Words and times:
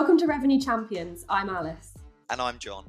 Welcome 0.00 0.16
to 0.16 0.26
Revenue 0.26 0.58
Champions. 0.58 1.26
I'm 1.28 1.50
Alice. 1.50 1.92
And 2.30 2.40
I'm 2.40 2.58
John. 2.58 2.86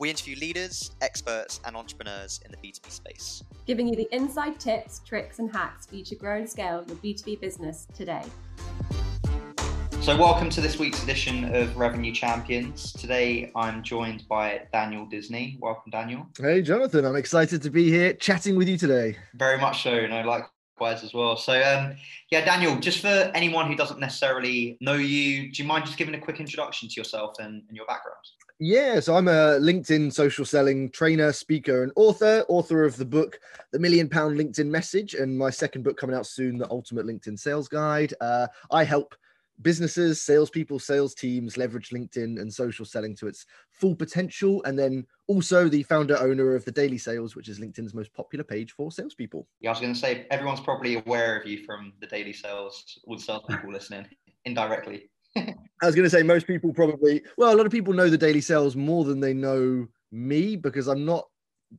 We 0.00 0.10
interview 0.10 0.34
leaders, 0.34 0.90
experts, 1.00 1.60
and 1.64 1.76
entrepreneurs 1.76 2.40
in 2.44 2.50
the 2.50 2.56
B2B 2.56 2.90
space, 2.90 3.44
giving 3.68 3.86
you 3.86 3.94
the 3.94 4.08
inside 4.10 4.58
tips, 4.58 5.00
tricks, 5.06 5.38
and 5.38 5.48
hacks 5.48 5.86
for 5.86 5.94
you 5.94 6.02
to 6.02 6.16
grow 6.16 6.38
and 6.38 6.50
scale 6.50 6.84
your 6.88 6.96
B2B 6.96 7.40
business 7.40 7.86
today. 7.94 8.24
So, 10.00 10.16
welcome 10.16 10.50
to 10.50 10.60
this 10.60 10.76
week's 10.76 11.00
edition 11.04 11.54
of 11.54 11.76
Revenue 11.76 12.12
Champions. 12.12 12.94
Today, 12.94 13.52
I'm 13.54 13.84
joined 13.84 14.26
by 14.28 14.62
Daniel 14.72 15.06
Disney. 15.06 15.56
Welcome, 15.60 15.92
Daniel. 15.92 16.26
Hey, 16.36 16.62
Jonathan. 16.62 17.04
I'm 17.04 17.14
excited 17.14 17.62
to 17.62 17.70
be 17.70 17.90
here 17.90 18.12
chatting 18.14 18.56
with 18.56 18.68
you 18.68 18.76
today. 18.76 19.16
Very 19.34 19.58
much 19.58 19.84
so. 19.84 19.94
You 19.94 20.08
know, 20.08 20.24
as 20.80 21.12
well. 21.14 21.36
So, 21.36 21.52
um, 21.52 21.96
yeah, 22.30 22.44
Daniel, 22.44 22.76
just 22.78 23.00
for 23.00 23.30
anyone 23.34 23.66
who 23.66 23.76
doesn't 23.76 24.00
necessarily 24.00 24.76
know 24.80 24.94
you, 24.94 25.52
do 25.52 25.62
you 25.62 25.68
mind 25.68 25.86
just 25.86 25.98
giving 25.98 26.14
a 26.14 26.18
quick 26.18 26.40
introduction 26.40 26.88
to 26.88 26.94
yourself 26.94 27.34
and, 27.38 27.62
and 27.68 27.76
your 27.76 27.86
background? 27.86 28.18
Yeah, 28.62 29.00
so 29.00 29.16
I'm 29.16 29.28
a 29.28 29.58
LinkedIn 29.58 30.12
social 30.12 30.44
selling 30.44 30.90
trainer, 30.90 31.32
speaker, 31.32 31.82
and 31.82 31.92
author, 31.96 32.44
author 32.48 32.84
of 32.84 32.96
the 32.98 33.06
book, 33.06 33.40
The 33.72 33.78
Million 33.78 34.06
Pound 34.06 34.38
LinkedIn 34.38 34.66
Message, 34.66 35.14
and 35.14 35.36
my 35.36 35.48
second 35.48 35.82
book 35.82 35.96
coming 35.96 36.14
out 36.14 36.26
soon, 36.26 36.58
The 36.58 36.70
Ultimate 36.70 37.06
LinkedIn 37.06 37.38
Sales 37.38 37.68
Guide. 37.68 38.12
Uh, 38.20 38.48
I 38.70 38.84
help 38.84 39.14
businesses, 39.62 40.20
salespeople, 40.20 40.78
sales 40.78 41.14
teams 41.14 41.56
leverage 41.56 41.90
LinkedIn 41.90 42.40
and 42.40 42.52
social 42.52 42.84
selling 42.84 43.14
to 43.16 43.26
its 43.26 43.46
full 43.70 43.94
potential. 43.94 44.62
And 44.64 44.78
then 44.78 45.06
also 45.26 45.68
the 45.68 45.82
founder 45.82 46.18
owner 46.18 46.54
of 46.54 46.64
the 46.64 46.72
Daily 46.72 46.98
Sales, 46.98 47.36
which 47.36 47.48
is 47.48 47.60
LinkedIn's 47.60 47.94
most 47.94 48.12
popular 48.12 48.44
page 48.44 48.72
for 48.72 48.90
salespeople. 48.90 49.46
Yeah, 49.60 49.70
I 49.70 49.72
was 49.72 49.80
going 49.80 49.94
to 49.94 49.98
say 49.98 50.26
everyone's 50.30 50.60
probably 50.60 50.96
aware 50.96 51.38
of 51.38 51.46
you 51.46 51.64
from 51.64 51.92
the 52.00 52.06
Daily 52.06 52.32
Sales, 52.32 52.98
all 53.04 53.16
the 53.16 53.22
salespeople 53.22 53.72
listening 53.72 54.06
indirectly. 54.44 55.10
I 55.36 55.86
was 55.86 55.94
going 55.94 56.04
to 56.04 56.10
say 56.10 56.22
most 56.22 56.46
people 56.46 56.72
probably, 56.72 57.22
well, 57.36 57.54
a 57.54 57.56
lot 57.56 57.66
of 57.66 57.72
people 57.72 57.94
know 57.94 58.08
the 58.10 58.18
daily 58.18 58.40
sales 58.40 58.74
more 58.74 59.04
than 59.04 59.20
they 59.20 59.32
know 59.32 59.86
me 60.10 60.56
because 60.56 60.88
I'm 60.88 61.04
not 61.04 61.26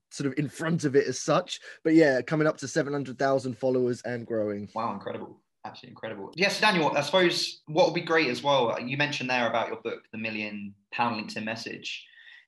sort 0.09 0.27
of 0.27 0.39
in 0.39 0.47
front 0.47 0.85
of 0.85 0.95
it 0.95 1.07
as 1.07 1.19
such. 1.19 1.59
But 1.83 1.93
yeah, 1.93 2.21
coming 2.21 2.47
up 2.47 2.57
to 2.57 2.67
700,000 2.67 3.57
followers 3.57 4.01
and 4.03 4.25
growing. 4.25 4.69
Wow, 4.73 4.93
incredible. 4.93 5.40
Absolutely 5.63 5.91
incredible. 5.91 6.31
Yes, 6.35 6.59
Daniel, 6.59 6.91
I 6.95 7.01
suppose 7.01 7.61
what 7.67 7.85
would 7.85 7.93
be 7.93 8.01
great 8.01 8.29
as 8.29 8.41
well, 8.41 8.75
you 8.79 8.97
mentioned 8.97 9.29
there 9.29 9.47
about 9.47 9.67
your 9.67 9.77
book, 9.77 10.03
The 10.11 10.17
Million 10.17 10.73
Pound 10.91 11.21
LinkedIn 11.21 11.43
Message. 11.43 12.05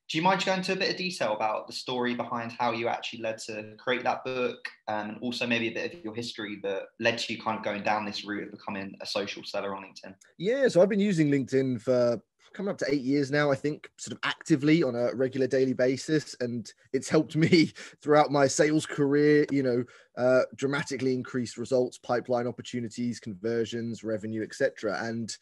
Do 0.10 0.18
you 0.18 0.24
mind 0.24 0.44
going 0.44 0.58
into 0.58 0.74
a 0.74 0.76
bit 0.76 0.92
of 0.92 0.98
detail 0.98 1.34
about 1.34 1.66
the 1.66 1.74
story 1.74 2.14
behind 2.14 2.52
how 2.52 2.72
you 2.72 2.88
actually 2.88 3.22
led 3.22 3.38
to 3.46 3.74
create 3.78 4.04
that 4.04 4.24
book 4.26 4.68
um, 4.88 5.12
and 5.12 5.18
also 5.22 5.48
maybe 5.48 5.70
a 5.70 5.74
bit 5.74 5.94
of 5.94 6.04
your 6.04 6.14
history 6.14 6.60
that 6.64 6.84
led 7.00 7.18
to 7.20 7.34
you 7.34 7.42
kind 7.42 7.58
of 7.58 7.64
going 7.64 7.84
down 7.84 8.06
this 8.06 8.26
route 8.26 8.44
of 8.44 8.52
becoming 8.52 8.96
a 9.02 9.06
social 9.06 9.44
seller 9.44 9.76
on 9.76 9.84
LinkedIn? 9.84 10.14
Yeah, 10.38 10.68
so 10.68 10.82
I've 10.82 10.90
been 10.90 11.00
using 11.00 11.30
LinkedIn 11.30 11.82
for 11.82 12.22
coming 12.54 12.72
up 12.72 12.78
to 12.80 12.86
eight 12.90 13.02
years 13.02 13.32
now, 13.32 13.52
I 13.52 13.56
think, 13.56 13.90
sort 13.98 14.14
of 14.14 14.20
actively 14.24 14.84
on 14.84 14.96
a 14.96 15.14
regular 15.14 15.48
daily 15.48 15.74
basis. 15.74 16.36
And 16.40 16.72
it's 16.94 17.10
helped 17.10 17.36
me 17.38 17.72
throughout 18.02 18.32
my 18.32 18.48
sales 18.48 18.86
career, 18.86 19.46
you 19.52 19.64
know, 19.64 19.84
uh, 20.18 20.42
dramatically 20.56 21.14
increase 21.14 21.58
results, 21.58 21.98
pipeline 21.98 22.48
opportunities, 22.48 23.20
conversions, 23.20 24.04
revenue, 24.04 24.44
etc. 24.44 24.98
And 25.02 25.36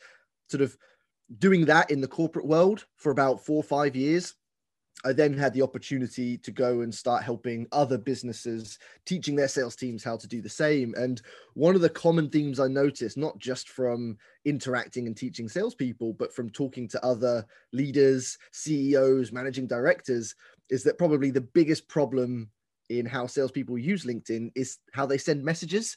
sort 0.49 0.61
of 0.61 0.77
doing 1.39 1.65
that 1.65 1.91
in 1.91 2.01
the 2.01 2.07
corporate 2.07 2.45
world 2.45 2.85
for 2.97 3.11
about 3.11 3.45
four 3.45 3.57
or 3.57 3.63
five 3.63 3.95
years 3.95 4.35
I 5.03 5.13
then 5.13 5.33
had 5.33 5.53
the 5.53 5.61
opportunity 5.61 6.37
to 6.37 6.51
go 6.51 6.81
and 6.81 6.93
start 6.93 7.23
helping 7.23 7.67
other 7.71 7.97
businesses, 7.97 8.77
teaching 9.05 9.35
their 9.35 9.47
sales 9.47 9.75
teams 9.75 10.03
how 10.03 10.17
to 10.17 10.27
do 10.27 10.41
the 10.41 10.49
same. 10.49 10.93
And 10.95 11.21
one 11.53 11.75
of 11.75 11.81
the 11.81 11.89
common 11.89 12.29
themes 12.29 12.59
I 12.59 12.67
noticed, 12.67 13.17
not 13.17 13.37
just 13.39 13.69
from 13.69 14.17
interacting 14.45 15.07
and 15.07 15.17
teaching 15.17 15.49
salespeople, 15.49 16.13
but 16.13 16.33
from 16.33 16.49
talking 16.49 16.87
to 16.89 17.05
other 17.05 17.45
leaders, 17.71 18.37
CEOs, 18.51 19.31
managing 19.31 19.67
directors, 19.67 20.35
is 20.69 20.83
that 20.83 20.97
probably 20.97 21.31
the 21.31 21.41
biggest 21.41 21.87
problem 21.87 22.49
in 22.89 23.05
how 23.05 23.25
salespeople 23.25 23.77
use 23.77 24.05
LinkedIn 24.05 24.51
is 24.55 24.77
how 24.93 25.05
they 25.05 25.17
send 25.17 25.43
messages. 25.43 25.95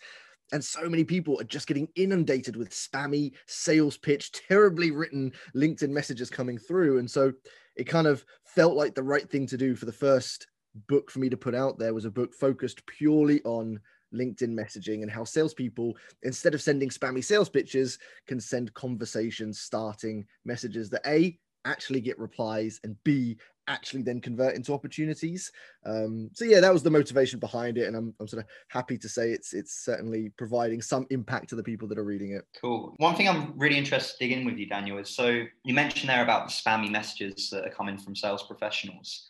And 0.53 0.65
so 0.65 0.89
many 0.89 1.05
people 1.05 1.41
are 1.41 1.45
just 1.45 1.67
getting 1.67 1.89
inundated 1.97 2.57
with 2.57 2.71
spammy 2.71 3.33
sales 3.47 3.97
pitch, 3.97 4.31
terribly 4.33 4.91
written 4.91 5.33
LinkedIn 5.55 5.91
messages 5.91 6.31
coming 6.31 6.59
through. 6.59 6.99
And 6.99 7.11
so 7.11 7.33
it 7.77 7.85
kind 7.85 8.07
of 8.07 8.25
felt 8.45 8.77
like 8.77 8.95
the 8.95 9.03
right 9.03 9.29
thing 9.29 9.47
to 9.49 9.57
do 9.57 9.75
for 9.75 9.87
the 9.87 9.93
first 9.93 10.47
book 10.89 11.11
for 11.11 11.19
me 11.19 11.29
to 11.29 11.37
put 11.37 11.55
out 11.55 11.79
there 11.79 11.95
was 11.95 12.05
a 12.05 12.11
book 12.11 12.35
focused 12.35 12.85
purely 12.87 13.41
on 13.43 13.81
LinkedIn 14.15 14.55
messaging 14.55 15.03
and 15.03 15.11
how 15.11 15.25
salespeople, 15.25 15.97
instead 16.23 16.55
of 16.55 16.63
sending 16.63 16.89
spammy 16.89 17.25
sales 17.25 17.49
pitches, 17.49 17.99
can 18.27 18.41
send 18.41 18.75
conversation 18.75 19.53
starting 19.53 20.25
messages 20.45 20.89
that 20.91 21.07
A, 21.07 21.39
actually 21.65 22.01
get 22.01 22.19
replies 22.19 22.79
and 22.85 22.97
B, 23.05 23.39
actually 23.69 24.03
then 24.03 24.21
convert 24.21 24.55
into 24.55 24.73
opportunities. 24.73 25.51
Um, 25.87 26.31
so 26.33 26.45
yeah, 26.45 26.61
that 26.61 26.73
was 26.73 26.83
the 26.83 26.91
motivation 26.91 27.39
behind 27.39 27.79
it, 27.79 27.87
and 27.87 27.97
I'm, 27.97 28.15
I'm 28.21 28.29
sort 28.29 28.43
of 28.43 28.49
happy 28.69 28.99
to 28.99 29.09
say 29.09 29.31
it's 29.31 29.53
it's 29.53 29.85
certainly 29.85 30.31
providing 30.37 30.83
some 30.83 31.07
impact 31.11 31.49
to 31.51 31.57
the 31.57 31.63
people 31.63 31.89
that 31.89 31.99
are 31.99 32.05
reading 32.05 32.33
it. 32.33 32.45
Cool. 32.61 32.95
One 32.99 33.15
thing 33.15 33.29
I'm 33.29 33.53
really 33.57 33.79
interested 33.79 34.19
to 34.19 34.29
dig 34.29 34.39
in 34.39 34.45
with 34.45 34.57
you, 34.57 34.67
Daniel, 34.67 34.99
is 34.99 35.15
so 35.15 35.45
you 35.65 35.75
mentioned 35.75 36.09
there 36.09 36.23
about 36.23 36.49
the 36.49 36.53
spammy 36.53 36.91
messages 36.91 37.51
that 37.51 37.67
are 37.67 37.71
coming 37.71 37.99
from 37.99 38.15
sales 38.15 38.45
professionals. 38.45 39.27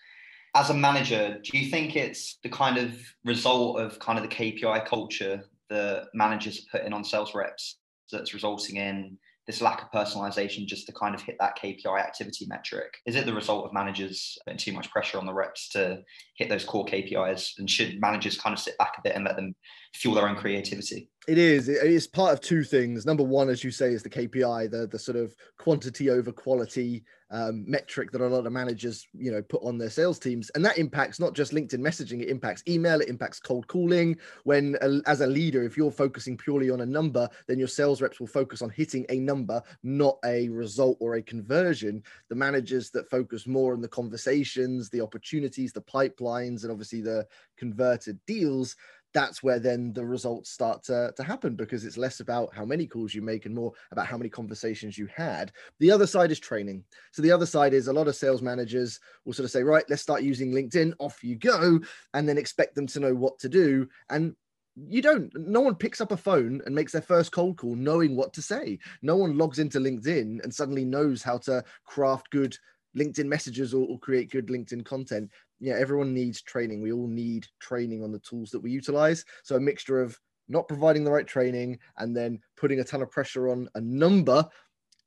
As 0.57 0.71
a 0.71 0.75
manager, 0.75 1.41
do 1.43 1.59
you 1.59 1.69
think 1.69 1.97
it's 1.97 2.39
the 2.45 2.49
kind 2.49 2.79
of 2.79 2.97
result 3.25 3.81
of 3.81 3.99
kind 3.99 4.19
of 4.19 4.29
the 4.29 4.35
KPI 4.35 4.87
culture 4.87 5.43
that 5.69 6.07
managers 6.15 6.59
are 6.59 6.79
putting 6.79 6.93
on 6.93 7.03
sales 7.03 7.35
reps 7.35 7.79
that's 8.13 8.35
resulting 8.35 8.77
in 8.77 9.19
this 9.47 9.61
lack 9.61 9.83
of 9.83 9.91
personalization 9.91 10.67
just 10.67 10.87
to 10.87 10.93
kind 10.93 11.15
of 11.15 11.21
hit 11.21 11.37
that 11.39 11.59
KPI 11.59 11.99
activity 11.99 12.47
metric? 12.47 12.95
Is 13.07 13.17
it 13.17 13.27
the 13.27 13.35
result 13.35 13.67
of 13.67 13.73
managers 13.73 14.39
putting 14.47 14.59
too 14.59 14.73
much 14.73 14.91
pressure 14.91 15.19
on 15.19 15.27
the 15.27 15.35
reps 15.35 15.69
to 15.71 16.03
hit 16.37 16.49
those 16.49 16.65
core 16.65 16.87
KPIs? 16.87 17.59
And 17.59 17.69
should 17.69 18.01
managers 18.01 18.39
kind 18.39 18.55
of 18.55 18.59
sit 18.59 18.79
back 18.79 18.95
a 18.99 19.03
bit 19.03 19.15
and 19.15 19.25
let 19.25 19.37
them 19.37 19.55
fuel 19.95 20.15
their 20.15 20.29
own 20.29 20.37
creativity? 20.37 21.09
It 21.27 21.39
is. 21.39 21.71
It's 21.71 22.07
part 22.07 22.35
of 22.35 22.43
two 22.43 22.65
things. 22.65 23.07
Number 23.07 23.23
one, 23.23 23.49
as 23.49 23.65
you 23.65 23.71
say, 23.71 23.93
is 23.93 24.03
the 24.03 24.11
KPI, 24.11 24.71
the 24.71 24.87
the 24.87 24.99
sort 24.99 25.17
of 25.17 25.35
quantity 25.57 26.11
over 26.11 26.31
quality 26.31 27.03
um, 27.31 27.65
metric 27.67 28.13
that 28.13 28.21
a 28.21 28.27
lot 28.27 28.47
of 28.47 28.53
managers, 28.53 29.09
you 29.15 29.33
know, 29.33 29.41
put 29.41 29.63
on 29.63 29.79
their 29.79 29.89
sales 29.89 30.19
teams, 30.19 30.51
and 30.55 30.63
that 30.67 30.77
impacts 30.77 31.19
not 31.19 31.33
just 31.33 31.53
LinkedIn 31.53 31.81
messaging. 31.81 32.21
It 32.21 32.29
impacts 32.29 32.63
email. 32.69 33.01
It 33.01 33.09
impacts 33.09 33.41
cold 33.41 33.67
calling. 33.69 34.19
When, 34.43 34.77
uh, 34.83 35.01
as 35.07 35.23
a 35.23 35.27
leader, 35.27 35.63
if 35.63 35.79
you're 35.79 35.91
focusing 35.91 36.37
purely 36.37 36.69
on 36.69 36.83
a 36.83 36.87
number, 36.87 37.27
then 37.49 37.59
your 37.59 37.69
sales 37.69 38.03
reps 38.03 38.21
will 38.21 38.27
focus 38.27 38.61
on 38.61 38.69
hitting 38.69 39.07
a 39.09 39.19
number, 39.19 39.63
not 39.83 40.19
a 40.27 40.51
result 40.51 40.99
or 41.01 41.15
a 41.15 41.23
conversion. 41.23 42.03
The 42.29 42.35
managers 42.35 42.91
that 42.91 43.09
focus 43.09 43.47
more 43.47 43.73
on 43.73 43.81
the 43.81 43.89
conversations, 43.89 44.91
the 44.91 45.01
opportunities, 45.01 45.73
the 45.73 45.81
pipelines, 45.81 46.65
and 46.65 46.71
obviously 46.71 47.01
the 47.01 47.27
converted 47.57 48.21
deals 48.27 48.77
that's 49.15 49.43
where 49.43 49.61
then 49.61 49.93
the 49.93 50.05
results 50.05 50.51
start 50.51 50.83
to, 50.83 51.13
to 51.17 51.23
happen 51.23 51.55
because 51.55 51.85
it's 51.85 51.97
less 51.97 52.21
about 52.21 52.53
how 52.53 52.65
many 52.65 52.87
calls 52.87 53.15
you 53.15 53.23
make 53.23 53.47
and 53.47 53.55
more 53.55 53.73
about 53.93 54.07
how 54.07 54.19
many 54.19 54.29
conversations 54.29 54.99
you 54.99 55.07
had. 55.07 55.53
The 55.79 55.91
other 55.91 56.07
side 56.07 56.33
is 56.33 56.41
training. 56.41 56.85
So 57.13 57.23
the 57.23 57.31
other 57.31 57.47
side 57.47 57.73
is 57.73 57.87
a 57.87 57.93
lot 57.93 58.09
of 58.09 58.17
sales 58.17 58.43
managers 58.43 58.99
will 59.25 59.33
sort 59.33 59.45
of 59.45 59.53
say, 59.53 59.63
right, 59.63 59.85
let's 59.89 60.03
start 60.03 60.23
using 60.23 60.51
LinkedIn, 60.51 60.95
off 60.99 61.23
you 61.23 61.37
go, 61.37 61.81
and 62.13 62.29
then 62.29 62.37
expect 62.37 62.75
them 62.75 62.89
to 62.89 63.01
know 63.01 63.15
what 63.15 63.39
to 63.39 63.49
do. 63.49 63.89
And 64.11 64.35
you 64.77 65.01
don't 65.01 65.31
no 65.37 65.61
one 65.61 65.77
picks 65.77 66.01
up 66.01 66.11
a 66.11 66.17
phone 66.17 66.61
and 66.67 66.75
makes 66.75 66.91
their 66.91 67.01
first 67.01 67.31
cold 67.31 67.57
call 67.57 67.77
knowing 67.77 68.17
what 68.17 68.33
to 68.33 68.43
say 68.43 68.77
no 69.03 69.15
one 69.15 69.39
logs 69.39 69.61
into 69.61 69.79
linkedin 69.79 70.43
and 70.43 70.53
suddenly 70.53 70.85
knows 70.85 71.23
how 71.23 71.39
to 71.39 71.63
craft 71.85 72.29
good 72.31 72.57
linkedin 72.97 73.27
messages 73.27 73.73
or, 73.73 73.87
or 73.89 73.99
create 74.01 74.33
good 74.33 74.49
linkedin 74.49 74.85
content 74.85 75.31
yeah, 75.65 75.75
everyone 75.79 76.13
needs 76.13 76.43
training. 76.43 76.83
We 76.83 76.93
all 76.93 77.07
need 77.07 77.47
training 77.61 78.03
on 78.03 78.13
the 78.13 78.19
tools 78.21 78.51
that 78.51 78.61
we 78.61 78.71
utilize. 78.71 79.25
So 79.43 79.57
a 79.57 79.61
mixture 79.61 80.01
of 80.01 80.19
not 80.49 80.69
providing 80.69 81.05
the 81.05 81.11
right 81.11 81.27
training 81.27 81.79
and 81.99 82.17
then 82.17 82.41
putting 82.57 82.81
a 82.81 82.85
ton 82.85 83.03
of 83.03 83.11
pressure 83.11 83.49
on 83.49 83.69
a 83.75 83.81
number, 83.81 84.47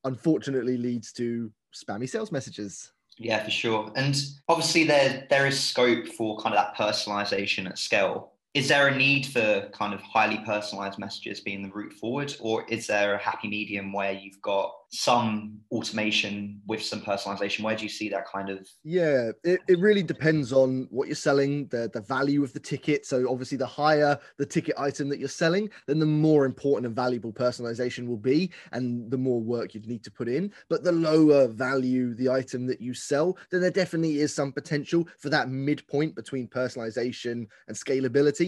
unfortunately, 0.04 0.78
leads 0.78 1.12
to 1.14 1.52
spammy 1.74 2.10
sales 2.10 2.32
messages. 2.32 2.92
Yeah, 3.18 3.44
for 3.44 3.52
sure. 3.52 3.92
And 3.96 4.20
obviously, 4.48 4.84
there 4.84 5.26
there 5.30 5.48
is 5.48 5.60
scope 5.60 6.08
for 6.08 6.38
kind 6.40 6.56
of 6.56 6.64
that 6.64 6.76
personalization 6.76 7.68
at 7.68 7.78
scale 7.78 8.34
is 8.54 8.68
there 8.68 8.88
a 8.88 8.96
need 8.96 9.26
for 9.26 9.70
kind 9.72 9.94
of 9.94 10.02
highly 10.02 10.40
personalized 10.40 10.98
messages 10.98 11.42
being 11.42 11.62
the 11.62 11.70
route 11.70 11.94
forward 11.94 12.36
or 12.40 12.66
is 12.70 12.88
there 12.88 13.14
a 13.14 13.18
happy 13.18 13.48
medium 13.48 13.94
where 13.94 14.14
you've 14.14 14.42
got 14.42 14.74
some 14.90 15.60
automation 15.70 16.62
with 16.66 16.82
some 16.82 17.02
personalization? 17.02 17.62
Where 17.62 17.76
do 17.76 17.84
you 17.84 17.90
see 17.90 18.10
that 18.10 18.26
kind 18.26 18.50
of 18.50 18.68
yeah 18.84 19.32
it, 19.44 19.60
it 19.68 19.80
really 19.80 20.02
depends 20.02 20.54
on 20.54 20.88
what 20.90 21.08
you're 21.08 21.16
selling 21.16 21.68
the 21.68 21.92
the 21.94 22.02
value 22.02 22.44
of 22.44 22.54
the 22.54 22.60
ticket. 22.60 23.06
So 23.06 23.30
obviously 23.30 23.58
the 23.58 23.68
higher 23.68 24.18
the 24.38 24.46
ticket 24.46 24.76
item 24.78 25.10
that 25.10 25.20
you're 25.20 25.28
selling 25.28 25.70
then 25.86 26.00
the 26.00 26.06
more 26.06 26.46
important 26.46 26.88
and 26.88 26.96
valuable 26.96 27.34
personalization 27.34 28.08
will 28.08 28.18
be 28.18 28.50
and 28.72 29.12
the 29.12 29.18
more 29.18 29.42
work 29.42 29.76
you'd 29.76 29.88
need 29.88 30.04
to 30.06 30.12
put 30.12 30.30
in. 30.30 30.52
But 30.70 30.84
the 30.84 30.92
lower 30.92 31.48
value 31.48 32.16
the 32.16 32.30
item 32.30 32.66
that 32.68 32.82
you 32.82 32.94
sell 32.94 33.38
then 33.52 33.62
there 33.62 33.72
definitely 33.72 34.20
is 34.20 34.34
some 34.34 34.52
potential 34.52 35.08
for 35.20 35.30
that 35.30 35.50
midpoint 35.50 36.16
between 36.16 36.48
personalization 36.48 37.48
and 37.68 37.78
scalability 37.78 38.47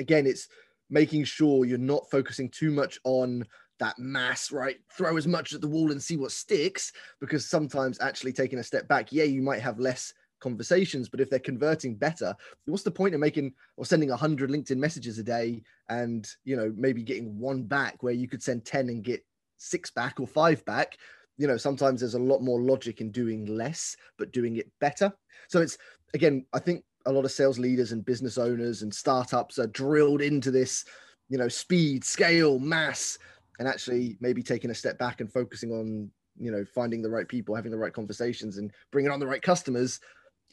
again, 0.00 0.26
it's 0.26 0.48
making 0.90 1.24
sure 1.24 1.64
you're 1.64 1.78
not 1.78 2.10
focusing 2.10 2.48
too 2.50 2.70
much 2.70 2.98
on 3.04 3.44
that 3.78 3.98
mass, 3.98 4.52
right? 4.52 4.76
Throw 4.92 5.16
as 5.16 5.26
much 5.26 5.52
at 5.52 5.60
the 5.60 5.68
wall 5.68 5.90
and 5.90 6.02
see 6.02 6.16
what 6.16 6.32
sticks. 6.32 6.92
Because 7.20 7.48
sometimes 7.48 8.00
actually 8.00 8.32
taking 8.32 8.58
a 8.58 8.64
step 8.64 8.86
back, 8.88 9.12
yeah, 9.12 9.24
you 9.24 9.42
might 9.42 9.60
have 9.60 9.78
less 9.78 10.12
conversations, 10.40 11.08
but 11.08 11.20
if 11.20 11.30
they're 11.30 11.38
converting 11.38 11.96
better, 11.96 12.34
what's 12.66 12.82
the 12.82 12.90
point 12.90 13.14
of 13.14 13.20
making 13.20 13.52
or 13.76 13.86
sending 13.86 14.10
100 14.10 14.50
LinkedIn 14.50 14.76
messages 14.76 15.18
a 15.18 15.22
day 15.22 15.62
and, 15.88 16.28
you 16.44 16.54
know, 16.54 16.72
maybe 16.76 17.02
getting 17.02 17.38
one 17.38 17.62
back 17.62 18.02
where 18.02 18.12
you 18.12 18.28
could 18.28 18.42
send 18.42 18.64
10 18.64 18.90
and 18.90 19.02
get 19.02 19.24
six 19.56 19.90
back 19.90 20.20
or 20.20 20.26
five 20.26 20.64
back? 20.64 20.98
You 21.38 21.46
know, 21.48 21.56
sometimes 21.56 22.00
there's 22.00 22.14
a 22.14 22.18
lot 22.18 22.42
more 22.42 22.60
logic 22.60 23.00
in 23.00 23.10
doing 23.10 23.46
less, 23.46 23.96
but 24.18 24.32
doing 24.32 24.56
it 24.56 24.70
better. 24.80 25.12
So 25.48 25.60
it's, 25.62 25.78
again, 26.12 26.44
I 26.52 26.58
think 26.58 26.84
a 27.06 27.12
lot 27.12 27.24
of 27.24 27.32
sales 27.32 27.58
leaders 27.58 27.92
and 27.92 28.04
business 28.04 28.38
owners 28.38 28.82
and 28.82 28.92
startups 28.92 29.58
are 29.58 29.66
drilled 29.66 30.22
into 30.22 30.50
this, 30.50 30.84
you 31.28 31.38
know, 31.38 31.48
speed, 31.48 32.04
scale, 32.04 32.58
mass, 32.58 33.18
and 33.58 33.68
actually 33.68 34.16
maybe 34.20 34.42
taking 34.42 34.70
a 34.70 34.74
step 34.74 34.98
back 34.98 35.20
and 35.20 35.32
focusing 35.32 35.70
on 35.70 36.10
you 36.38 36.50
know 36.50 36.64
finding 36.74 37.02
the 37.02 37.10
right 37.10 37.28
people 37.28 37.54
having 37.54 37.70
the 37.70 37.78
right 37.78 37.92
conversations 37.92 38.58
and 38.58 38.72
bringing 38.90 39.10
on 39.10 39.20
the 39.20 39.26
right 39.26 39.42
customers 39.42 40.00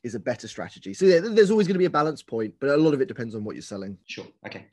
is 0.03 0.15
a 0.15 0.19
better 0.19 0.47
strategy. 0.47 0.93
So 0.93 1.05
yeah 1.05 1.19
there's 1.19 1.51
always 1.51 1.67
going 1.67 1.75
to 1.75 1.79
be 1.79 1.85
a 1.85 1.89
balance 1.89 2.23
point 2.23 2.53
but 2.59 2.69
a 2.69 2.77
lot 2.77 2.93
of 2.93 3.01
it 3.01 3.07
depends 3.07 3.35
on 3.35 3.43
what 3.43 3.55
you're 3.55 3.61
selling. 3.61 3.97
Sure 4.05 4.25
okay. 4.45 4.65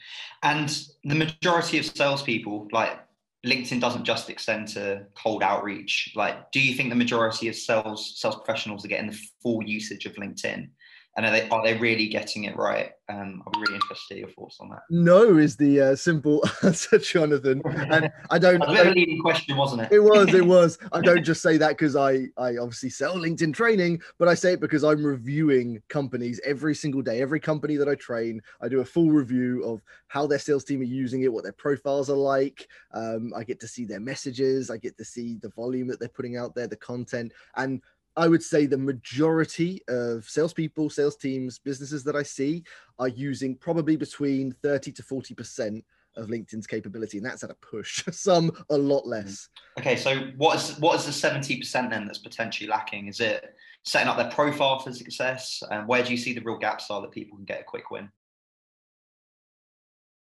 And 0.43 0.69
the 1.05 1.15
majority 1.15 1.79
of 1.79 1.85
salespeople 1.85 2.69
like 2.73 2.99
linkedin 3.47 3.81
doesn't 3.81 4.05
just 4.05 4.31
extend 4.31 4.69
to 4.69 5.07
cold 5.15 5.43
outreach. 5.43 6.13
Like 6.15 6.51
do 6.53 6.61
you 6.61 6.75
think 6.75 6.91
the 6.91 6.97
majority 6.97 7.49
of 7.49 7.57
sales 7.57 8.19
sales 8.19 8.37
professionals 8.37 8.85
are 8.85 8.89
getting 8.89 9.11
the 9.11 9.21
full 9.43 9.63
usage 9.63 10.07
of 10.07 10.15
linkedin 10.15 10.71
and 11.17 11.27
are 11.27 11.33
they 11.33 11.49
are 11.49 11.63
they 11.65 11.77
really 11.77 12.09
getting 12.09 12.45
it 12.45 12.57
right? 12.57 12.93
Um, 13.09 13.43
I'll 13.45 13.53
be 13.53 13.61
really 13.61 13.75
interested 13.75 14.15
to 14.15 14.21
your 14.21 14.29
thoughts 14.29 14.59
on 14.61 14.69
that. 14.69 14.83
No 14.91 15.39
is 15.39 15.57
the 15.57 15.81
uh, 15.81 15.97
simple 15.97 16.45
answer, 16.63 16.99
Jonathan. 16.99 17.63
And 17.65 18.11
I 18.31 18.39
don't. 18.39 18.63
a 18.63 18.67
bit 18.67 18.87
of 18.87 18.93
a 18.93 18.95
leading 18.95 19.21
question, 19.21 19.57
wasn't 19.57 19.83
it? 19.83 19.89
It 19.91 20.01
was. 20.01 20.33
It 20.33 20.47
was. 20.47 20.79
I 20.93 21.01
don't 21.01 21.25
just 21.25 21.43
say 21.43 21.57
that 21.57 21.71
because 21.71 21.97
I 21.97 22.27
I 22.37 22.59
obviously 22.59 22.91
sell 22.91 23.17
LinkedIn 23.17 23.55
training, 23.55 24.01
but 24.19 24.29
I 24.29 24.35
say 24.35 24.53
it 24.53 24.61
because 24.61 24.85
I'm 24.85 25.05
reviewing 25.05 25.83
companies 25.89 26.41
every 26.45 26.75
single 26.75 27.03
day. 27.03 27.21
Every 27.21 27.41
company 27.41 27.77
that 27.77 27.89
I 27.89 27.95
train, 27.97 28.41
I 28.61 28.69
do 28.69 28.81
a 28.81 28.85
full 28.85 29.11
review 29.11 29.65
of 29.65 29.83
how 30.07 30.27
their 30.27 30.39
sales 30.39 30.65
team 30.65 30.81
are 30.81 30.85
using 30.85 31.23
it, 31.23 31.33
what 31.33 31.43
their 31.43 31.53
profiles 31.53 32.11
are 32.11 32.17
like. 32.17 32.69
Um, 32.93 33.33
I 33.37 33.43
get 33.43 33.59
to 33.61 33.69
see 33.69 33.85
their 33.85 34.01
messages. 34.01 34.71
I 34.71 34.77
get 34.77 34.97
to 34.99 35.05
see 35.05 35.39
the 35.43 35.51
volume 35.51 35.89
that 35.89 35.99
they're 35.99 36.09
putting 36.09 36.37
out 36.37 36.55
there, 36.55 36.67
the 36.67 36.77
content, 36.77 37.33
and 37.57 37.83
I 38.19 38.27
would 38.27 38.43
say 38.43 38.67
the 38.67 38.77
majority 38.77 39.81
of 39.89 40.25
salespeople, 40.25 40.91
sales 40.91 41.15
teams, 41.15 41.61
businesses 41.61 42.03
that 42.03 42.17
I 42.17 42.25
see 42.25 42.65
are 42.99 43.07
using 43.07 43.55
probably 43.55 43.95
between 43.95 44.51
30 44.61 44.91
to 44.93 45.03
40% 45.05 45.85
of 46.17 46.27
LinkedIn's 46.27 46.67
capability, 46.67 47.19
and 47.19 47.27
that's 47.27 47.45
at 47.45 47.51
a 47.51 47.55
push. 47.55 48.05
Some 48.11 48.51
a 48.71 48.77
lot 48.77 49.03
mm-hmm. 49.03 49.11
less. 49.11 49.49
Okay, 49.79 49.95
so 49.95 50.17
what 50.37 50.57
is 50.57 50.79
what 50.81 50.97
is 50.97 51.07
the 51.07 51.29
70% 51.29 51.91
then 51.91 52.07
that's 52.07 52.19
potentially 52.19 52.69
lacking? 52.69 53.07
Is 53.07 53.21
it 53.21 53.55
setting 53.85 54.09
up 54.09 54.17
their 54.17 54.31
profile 54.31 54.81
for 54.81 54.93
success? 54.93 55.63
And 55.71 55.87
where 55.87 56.03
do 56.03 56.11
you 56.11 56.17
see 56.17 56.33
the 56.33 56.43
real 56.43 56.59
gaps 56.59 56.91
are 56.91 57.01
that 57.01 57.13
people 57.13 57.37
can 57.37 57.45
get 57.45 57.61
a 57.61 57.65
quick 57.65 57.93
win? 57.93 58.11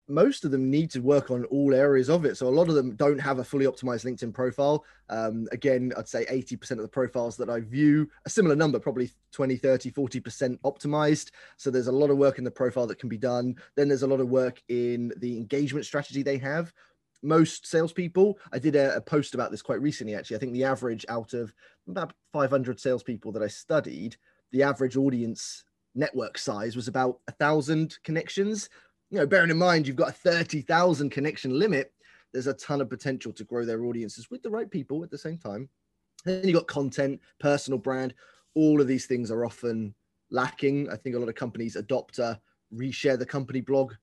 Most 0.07 0.43
of 0.43 0.51
them 0.51 0.69
need 0.69 0.91
to 0.91 1.01
work 1.01 1.31
on 1.31 1.45
all 1.45 1.73
areas 1.73 2.09
of 2.09 2.25
it. 2.25 2.37
So 2.37 2.47
a 2.47 2.49
lot 2.49 2.67
of 2.67 2.75
them 2.75 2.95
don't 2.95 3.19
have 3.19 3.39
a 3.39 3.43
fully 3.43 3.65
optimized 3.65 4.05
LinkedIn 4.05 4.33
profile. 4.33 4.83
Um, 5.09 5.47
again, 5.51 5.93
I'd 5.97 6.09
say 6.09 6.25
80% 6.25 6.71
of 6.71 6.81
the 6.81 6.87
profiles 6.87 7.37
that 7.37 7.49
I 7.49 7.61
view, 7.61 8.09
a 8.25 8.29
similar 8.29 8.55
number, 8.55 8.79
probably 8.79 9.11
20, 9.31 9.55
30, 9.55 9.91
40% 9.91 10.59
optimized. 10.61 11.31
So 11.55 11.71
there's 11.71 11.87
a 11.87 11.91
lot 11.91 12.09
of 12.09 12.17
work 12.17 12.37
in 12.37 12.43
the 12.43 12.51
profile 12.51 12.87
that 12.87 12.99
can 12.99 13.09
be 13.09 13.17
done. 13.17 13.55
Then 13.75 13.87
there's 13.87 14.03
a 14.03 14.07
lot 14.07 14.19
of 14.19 14.29
work 14.29 14.61
in 14.67 15.13
the 15.17 15.37
engagement 15.37 15.85
strategy 15.85 16.21
they 16.21 16.37
have. 16.37 16.73
Most 17.21 17.65
salespeople, 17.65 18.37
I 18.51 18.59
did 18.59 18.75
a, 18.75 18.97
a 18.97 19.01
post 19.01 19.33
about 19.33 19.51
this 19.51 19.61
quite 19.61 19.81
recently, 19.81 20.15
actually. 20.15 20.35
I 20.35 20.39
think 20.39 20.51
the 20.51 20.65
average 20.65 21.05
out 21.07 21.33
of 21.33 21.53
about 21.87 22.13
500 22.33 22.77
salespeople 22.77 23.31
that 23.31 23.43
I 23.43 23.47
studied, 23.47 24.17
the 24.51 24.63
average 24.63 24.97
audience 24.97 25.63
network 25.95 26.37
size 26.37 26.75
was 26.75 26.89
about 26.89 27.19
a 27.27 27.31
thousand 27.31 27.97
connections 28.03 28.69
you 29.13 29.19
know, 29.19 29.27
bearing 29.27 29.51
in 29.51 29.57
mind 29.59 29.85
you've 29.85 29.95
got 29.95 30.09
a 30.09 30.11
30,000 30.11 31.11
connection 31.11 31.59
limit, 31.59 31.93
there's 32.31 32.47
a 32.47 32.53
ton 32.55 32.81
of 32.81 32.89
potential 32.89 33.31
to 33.33 33.43
grow 33.43 33.63
their 33.63 33.85
audiences 33.85 34.31
with 34.31 34.41
the 34.41 34.49
right 34.49 34.71
people 34.71 35.03
at 35.03 35.11
the 35.11 35.17
same 35.19 35.37
time. 35.37 35.69
Then 36.25 36.43
you've 36.43 36.55
got 36.55 36.65
content, 36.65 37.21
personal 37.39 37.77
brand. 37.77 38.15
All 38.55 38.81
of 38.81 38.87
these 38.87 39.05
things 39.05 39.29
are 39.29 39.45
often 39.45 39.93
lacking. 40.31 40.89
I 40.89 40.95
think 40.95 41.15
a 41.15 41.19
lot 41.19 41.29
of 41.29 41.35
companies 41.35 41.75
adopt 41.75 42.17
a 42.17 42.41
reshare 42.73 43.19
the 43.19 43.23
company 43.23 43.61
blog 43.61 43.93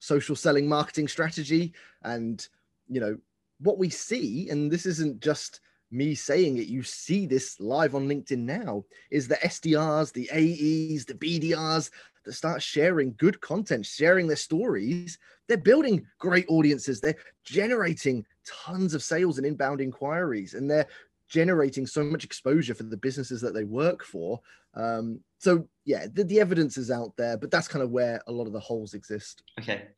social 0.00 0.36
selling 0.36 0.68
marketing 0.68 1.08
strategy. 1.08 1.72
And, 2.02 2.46
you 2.88 3.00
know, 3.00 3.16
what 3.60 3.78
we 3.78 3.88
see, 3.88 4.50
and 4.50 4.70
this 4.70 4.84
isn't 4.84 5.20
just 5.20 5.60
me 5.90 6.14
saying 6.14 6.58
it, 6.58 6.68
you 6.68 6.82
see 6.82 7.26
this 7.26 7.58
live 7.60 7.94
on 7.94 8.08
LinkedIn 8.08 8.38
now, 8.38 8.84
is 9.10 9.28
the 9.28 9.36
SDRs, 9.36 10.12
the 10.12 10.28
AEs, 10.30 11.04
the 11.04 11.14
BDRs, 11.14 11.90
that 12.24 12.32
start 12.34 12.62
sharing 12.62 13.14
good 13.16 13.40
content, 13.40 13.86
sharing 13.86 14.26
their 14.26 14.36
stories, 14.36 15.18
they're 15.48 15.56
building 15.56 16.06
great 16.18 16.46
audiences. 16.48 17.00
They're 17.00 17.16
generating 17.44 18.24
tons 18.46 18.94
of 18.94 19.02
sales 19.02 19.38
and 19.38 19.46
inbound 19.46 19.80
inquiries, 19.80 20.54
and 20.54 20.70
they're 20.70 20.86
generating 21.28 21.86
so 21.86 22.04
much 22.04 22.24
exposure 22.24 22.74
for 22.74 22.82
the 22.84 22.96
businesses 22.96 23.40
that 23.40 23.54
they 23.54 23.64
work 23.64 24.04
for. 24.04 24.40
Um, 24.74 25.20
so 25.38 25.66
yeah, 25.84 26.06
the, 26.12 26.24
the 26.24 26.40
evidence 26.40 26.76
is 26.76 26.90
out 26.90 27.16
there, 27.16 27.36
but 27.36 27.50
that's 27.50 27.68
kind 27.68 27.82
of 27.82 27.90
where 27.90 28.22
a 28.26 28.32
lot 28.32 28.46
of 28.46 28.52
the 28.52 28.60
holes 28.60 28.94
exist. 28.94 29.42
Okay, 29.58 29.88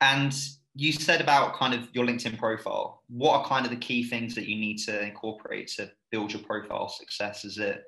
and 0.00 0.34
you 0.78 0.92
said 0.92 1.20
about 1.20 1.56
kind 1.56 1.74
of 1.74 1.88
your 1.92 2.06
LinkedIn 2.06 2.38
profile. 2.38 3.02
What 3.08 3.40
are 3.40 3.44
kind 3.44 3.64
of 3.64 3.72
the 3.72 3.78
key 3.78 4.04
things 4.04 4.36
that 4.36 4.46
you 4.46 4.54
need 4.54 4.78
to 4.84 5.04
incorporate 5.04 5.66
to 5.76 5.90
build 6.12 6.32
your 6.32 6.42
profile 6.42 6.88
success? 6.88 7.44
Is 7.44 7.58
it 7.58 7.82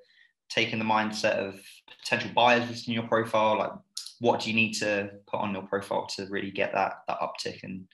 taking 0.48 0.80
the 0.80 0.84
mindset 0.84 1.36
of 1.36 1.60
potential 2.00 2.32
buyers 2.34 2.88
in 2.88 2.92
your 2.92 3.04
profile? 3.04 3.58
Like, 3.58 3.72
what 4.18 4.40
do 4.40 4.50
you 4.50 4.56
need 4.56 4.72
to 4.78 5.08
put 5.28 5.38
on 5.38 5.52
your 5.52 5.62
profile 5.62 6.06
to 6.16 6.26
really 6.30 6.50
get 6.50 6.72
that 6.74 7.02
that 7.06 7.20
uptick 7.20 7.62
and 7.62 7.86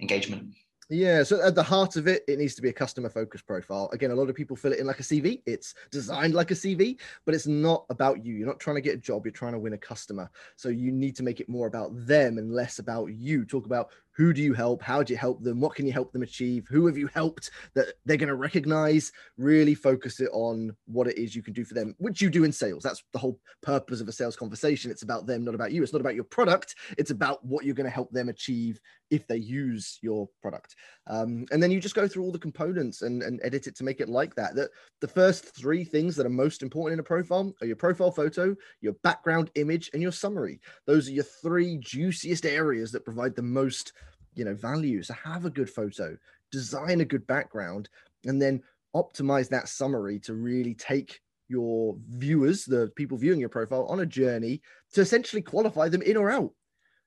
engagement? 0.00 0.54
Yeah, 0.90 1.22
so 1.22 1.42
at 1.42 1.54
the 1.54 1.62
heart 1.62 1.96
of 1.96 2.06
it, 2.06 2.24
it 2.26 2.38
needs 2.38 2.54
to 2.54 2.62
be 2.62 2.70
a 2.70 2.72
customer 2.72 3.10
focused 3.10 3.46
profile. 3.46 3.90
Again, 3.92 4.10
a 4.10 4.14
lot 4.14 4.30
of 4.30 4.34
people 4.34 4.56
fill 4.56 4.72
it 4.72 4.78
in 4.78 4.86
like 4.86 5.00
a 5.00 5.02
CV. 5.02 5.42
It's 5.44 5.74
designed 5.90 6.32
like 6.32 6.50
a 6.50 6.54
CV, 6.54 6.98
but 7.26 7.34
it's 7.34 7.46
not 7.46 7.84
about 7.90 8.24
you. 8.24 8.34
You're 8.34 8.46
not 8.46 8.58
trying 8.58 8.76
to 8.76 8.82
get 8.82 8.94
a 8.94 8.98
job, 8.98 9.26
you're 9.26 9.32
trying 9.32 9.52
to 9.52 9.58
win 9.58 9.74
a 9.74 9.78
customer. 9.78 10.30
So 10.56 10.70
you 10.70 10.90
need 10.90 11.14
to 11.16 11.22
make 11.22 11.40
it 11.40 11.48
more 11.48 11.66
about 11.66 11.90
them 12.06 12.38
and 12.38 12.54
less 12.54 12.78
about 12.78 13.08
you. 13.08 13.44
Talk 13.44 13.66
about 13.66 13.90
who 14.18 14.34
do 14.34 14.42
you 14.42 14.52
help? 14.52 14.82
How 14.82 15.02
do 15.02 15.12
you 15.12 15.18
help 15.18 15.42
them? 15.42 15.60
What 15.60 15.74
can 15.74 15.86
you 15.86 15.92
help 15.92 16.12
them 16.12 16.22
achieve? 16.22 16.66
Who 16.68 16.86
have 16.86 16.98
you 16.98 17.08
helped 17.14 17.50
that 17.74 17.94
they're 18.04 18.16
going 18.16 18.28
to 18.28 18.34
recognize? 18.34 19.10
Really 19.38 19.74
focus 19.74 20.20
it 20.20 20.28
on 20.32 20.76
what 20.86 21.06
it 21.06 21.16
is 21.16 21.34
you 21.34 21.42
can 21.42 21.54
do 21.54 21.64
for 21.64 21.74
them 21.74 21.94
which 21.98 22.20
you 22.20 22.28
do 22.28 22.44
in 22.44 22.52
sales. 22.52 22.82
That's 22.82 23.02
the 23.12 23.18
whole 23.18 23.38
purpose 23.62 24.00
of 24.00 24.08
a 24.08 24.12
sales 24.12 24.36
conversation. 24.36 24.90
It's 24.90 25.02
about 25.02 25.26
them 25.26 25.44
not 25.44 25.54
about 25.54 25.72
you. 25.72 25.82
It's 25.82 25.92
not 25.92 26.00
about 26.00 26.16
your 26.16 26.24
product. 26.24 26.74
It's 26.98 27.12
about 27.12 27.44
what 27.44 27.64
you're 27.64 27.74
going 27.74 27.86
to 27.86 27.90
help 27.90 28.10
them 28.10 28.28
achieve 28.28 28.80
if 29.10 29.26
they 29.26 29.36
use 29.36 29.98
your 30.02 30.28
product. 30.42 30.74
Um, 31.06 31.46
and 31.50 31.62
then 31.62 31.70
you 31.70 31.80
just 31.80 31.94
go 31.94 32.06
through 32.06 32.24
all 32.24 32.32
the 32.32 32.38
components 32.38 33.02
and, 33.02 33.22
and 33.22 33.40
edit 33.42 33.66
it 33.66 33.76
to 33.76 33.84
make 33.84 34.00
it 34.00 34.08
like 34.08 34.34
that. 34.34 34.54
That 34.54 34.70
the 35.00 35.08
first 35.08 35.56
three 35.56 35.84
things 35.84 36.16
that 36.16 36.26
are 36.26 36.30
most 36.30 36.62
important 36.62 36.94
in 36.94 37.00
a 37.00 37.04
profile 37.04 37.54
are 37.60 37.66
your 37.66 37.76
profile 37.76 38.10
photo 38.10 38.54
your 38.80 38.94
background 39.04 39.50
image 39.54 39.90
and 39.92 40.02
your 40.02 40.12
summary. 40.12 40.60
Those 40.86 41.08
are 41.08 41.12
your 41.12 41.24
three 41.24 41.78
juiciest 41.78 42.44
areas 42.44 42.92
that 42.92 43.04
provide 43.04 43.34
the 43.34 43.42
most 43.42 43.92
you 44.38 44.44
know 44.44 44.54
value. 44.54 45.02
So 45.02 45.14
have 45.14 45.44
a 45.44 45.50
good 45.50 45.68
photo 45.68 46.16
design 46.50 47.00
a 47.00 47.04
good 47.04 47.26
background 47.26 47.88
and 48.24 48.40
then 48.40 48.62
optimize 48.94 49.48
that 49.50 49.68
summary 49.68 50.18
to 50.18 50.34
really 50.34 50.74
take 50.74 51.20
your 51.48 51.96
viewers 52.08 52.64
the 52.64 52.90
people 52.96 53.16
viewing 53.16 53.40
your 53.40 53.48
profile 53.48 53.86
on 53.86 54.00
a 54.00 54.06
journey 54.06 54.60
to 54.92 55.00
essentially 55.00 55.42
qualify 55.42 55.88
them 55.88 56.02
in 56.02 56.16
or 56.16 56.30
out. 56.30 56.52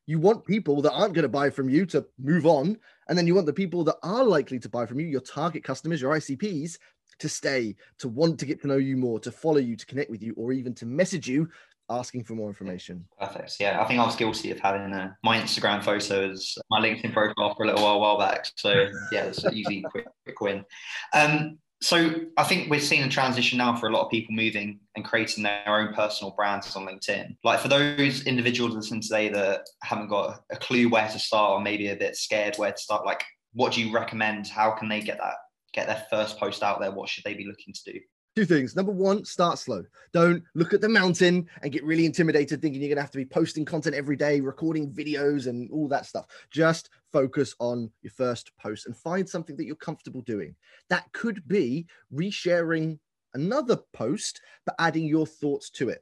You 0.08 0.20
want 0.20 0.46
people 0.46 0.82
that 0.82 0.94
aren't 0.94 1.14
going 1.14 1.24
to 1.24 1.30
buy 1.30 1.50
from 1.50 1.70
you 1.70 1.86
to 1.88 2.06
move 2.20 2.46
on 2.46 2.78
and 3.08 3.18
then 3.18 3.28
you 3.28 3.36
want 3.36 3.46
the 3.46 3.54
people 3.54 3.84
that 3.86 3.98
are 4.04 4.24
likely 4.24 4.60
to 4.60 4.70
buy 4.70 4.86
from 4.86 5.00
you 5.00 5.08
your 5.08 5.22
target 5.22 5.64
customers 5.64 6.02
your 6.02 6.16
icps 6.16 6.78
to 7.20 7.30
stay 7.30 7.76
to 8.00 8.08
want 8.08 8.40
to 8.40 8.46
get 8.46 8.62
to 8.62 8.68
know 8.68 8.78
you 8.78 8.98
more 8.98 9.20
to 9.20 9.32
follow 9.32 9.58
you 9.60 9.76
to 9.76 9.86
connect 9.86 10.10
with 10.10 10.24
you 10.24 10.34
or 10.38 10.52
even 10.52 10.74
to 10.74 10.86
message 10.86 11.28
you 11.28 11.48
asking 11.92 12.24
for 12.24 12.34
more 12.34 12.48
information. 12.48 13.06
Perfect. 13.20 13.58
Yeah, 13.60 13.82
I 13.82 13.88
think 13.88 14.00
I 14.00 14.06
was 14.06 14.16
guilty 14.16 14.52
of 14.52 14.60
having 14.60 14.94
a, 14.94 14.98
uh, 14.98 15.10
my 15.24 15.40
Instagram 15.40 15.84
photo 15.84 16.32
as 16.32 16.58
my 16.70 16.80
LinkedIn 16.80 17.14
profile 17.14 17.56
for 17.56 17.64
a 17.64 17.68
little 17.68 17.84
while, 17.84 18.00
while 18.00 18.18
back. 18.18 18.48
So 18.56 18.72
yeah, 19.12 19.26
it's 19.26 19.44
an 19.44 19.54
easy, 19.54 19.84
quick, 19.90 20.08
quick 20.26 20.42
win. 20.42 20.66
Um, 21.14 21.60
so 21.82 22.14
I 22.38 22.44
think 22.44 22.70
we're 22.70 22.80
seeing 22.80 23.04
a 23.04 23.10
transition 23.10 23.58
now 23.58 23.76
for 23.76 23.88
a 23.88 23.92
lot 23.92 24.06
of 24.06 24.12
people 24.12 24.36
moving 24.36 24.80
and 24.96 25.04
creating 25.04 25.44
their 25.44 25.64
own 25.68 25.94
personal 25.94 26.32
brands 26.32 26.76
on 26.76 26.86
LinkedIn. 26.86 27.38
Like 27.44 27.60
for 27.60 27.70
those 27.70 28.24
individuals 28.28 28.76
listening 28.76 29.02
today 29.02 29.30
that 29.30 29.62
haven't 29.82 30.10
got 30.10 30.44
a 30.52 30.58
clue 30.58 30.90
where 30.90 31.08
to 31.08 31.18
start 31.18 31.52
or 31.52 31.62
maybe 31.62 31.88
a 31.88 31.96
bit 31.96 32.16
scared 32.16 32.56
where 32.58 32.72
to 32.72 32.78
start, 32.78 33.04
like 33.04 33.24
what 33.54 33.74
do 33.74 33.84
you 33.84 33.92
recommend? 33.92 34.48
How 34.48 34.72
can 34.72 34.90
they 34.90 35.02
get 35.02 35.18
that 35.18 35.36
get 35.74 35.88
their 35.88 36.06
first 36.10 36.38
post 36.38 36.64
out 36.64 36.80
there? 36.80 36.92
What 36.92 37.10
should 37.10 37.24
they 37.24 37.34
be 37.34 37.48
looking 37.48 37.74
to 37.74 37.94
do? 37.94 38.00
Two 38.34 38.46
things. 38.46 38.78
Number 38.78 38.94
one, 38.94 39.26
start 39.26 39.60
slow. 39.60 39.84
Don't 40.14 40.42
look 40.56 40.74
at 40.74 40.80
the 40.80 40.88
mountain 40.88 41.50
and 41.62 41.72
get 41.72 41.84
really 41.84 42.06
intimidated 42.06 42.62
thinking 42.62 42.80
you're 42.82 42.88
going 42.88 42.96
to 42.96 43.02
have 43.02 43.12
to 43.12 43.18
be 43.18 43.26
posting 43.26 43.66
content 43.66 43.94
every 43.94 44.16
day, 44.16 44.40
recording 44.40 44.90
videos 44.90 45.48
and 45.48 45.70
all 45.70 45.90
that 45.90 46.06
stuff. 46.06 46.28
Just 46.50 46.92
focus 47.12 47.54
on 47.60 47.92
your 48.02 48.12
first 48.12 48.56
post 48.58 48.86
and 48.86 48.96
find 48.96 49.28
something 49.28 49.58
that 49.58 49.66
you're 49.66 49.76
comfortable 49.76 50.22
doing. 50.22 50.56
That 50.90 51.12
could 51.12 51.46
be 51.46 51.88
resharing 52.14 53.00
another 53.34 53.80
post, 53.92 54.40
but 54.66 54.76
adding 54.80 55.06
your 55.06 55.28
thoughts 55.28 55.70
to 55.72 55.90
it. 55.90 56.02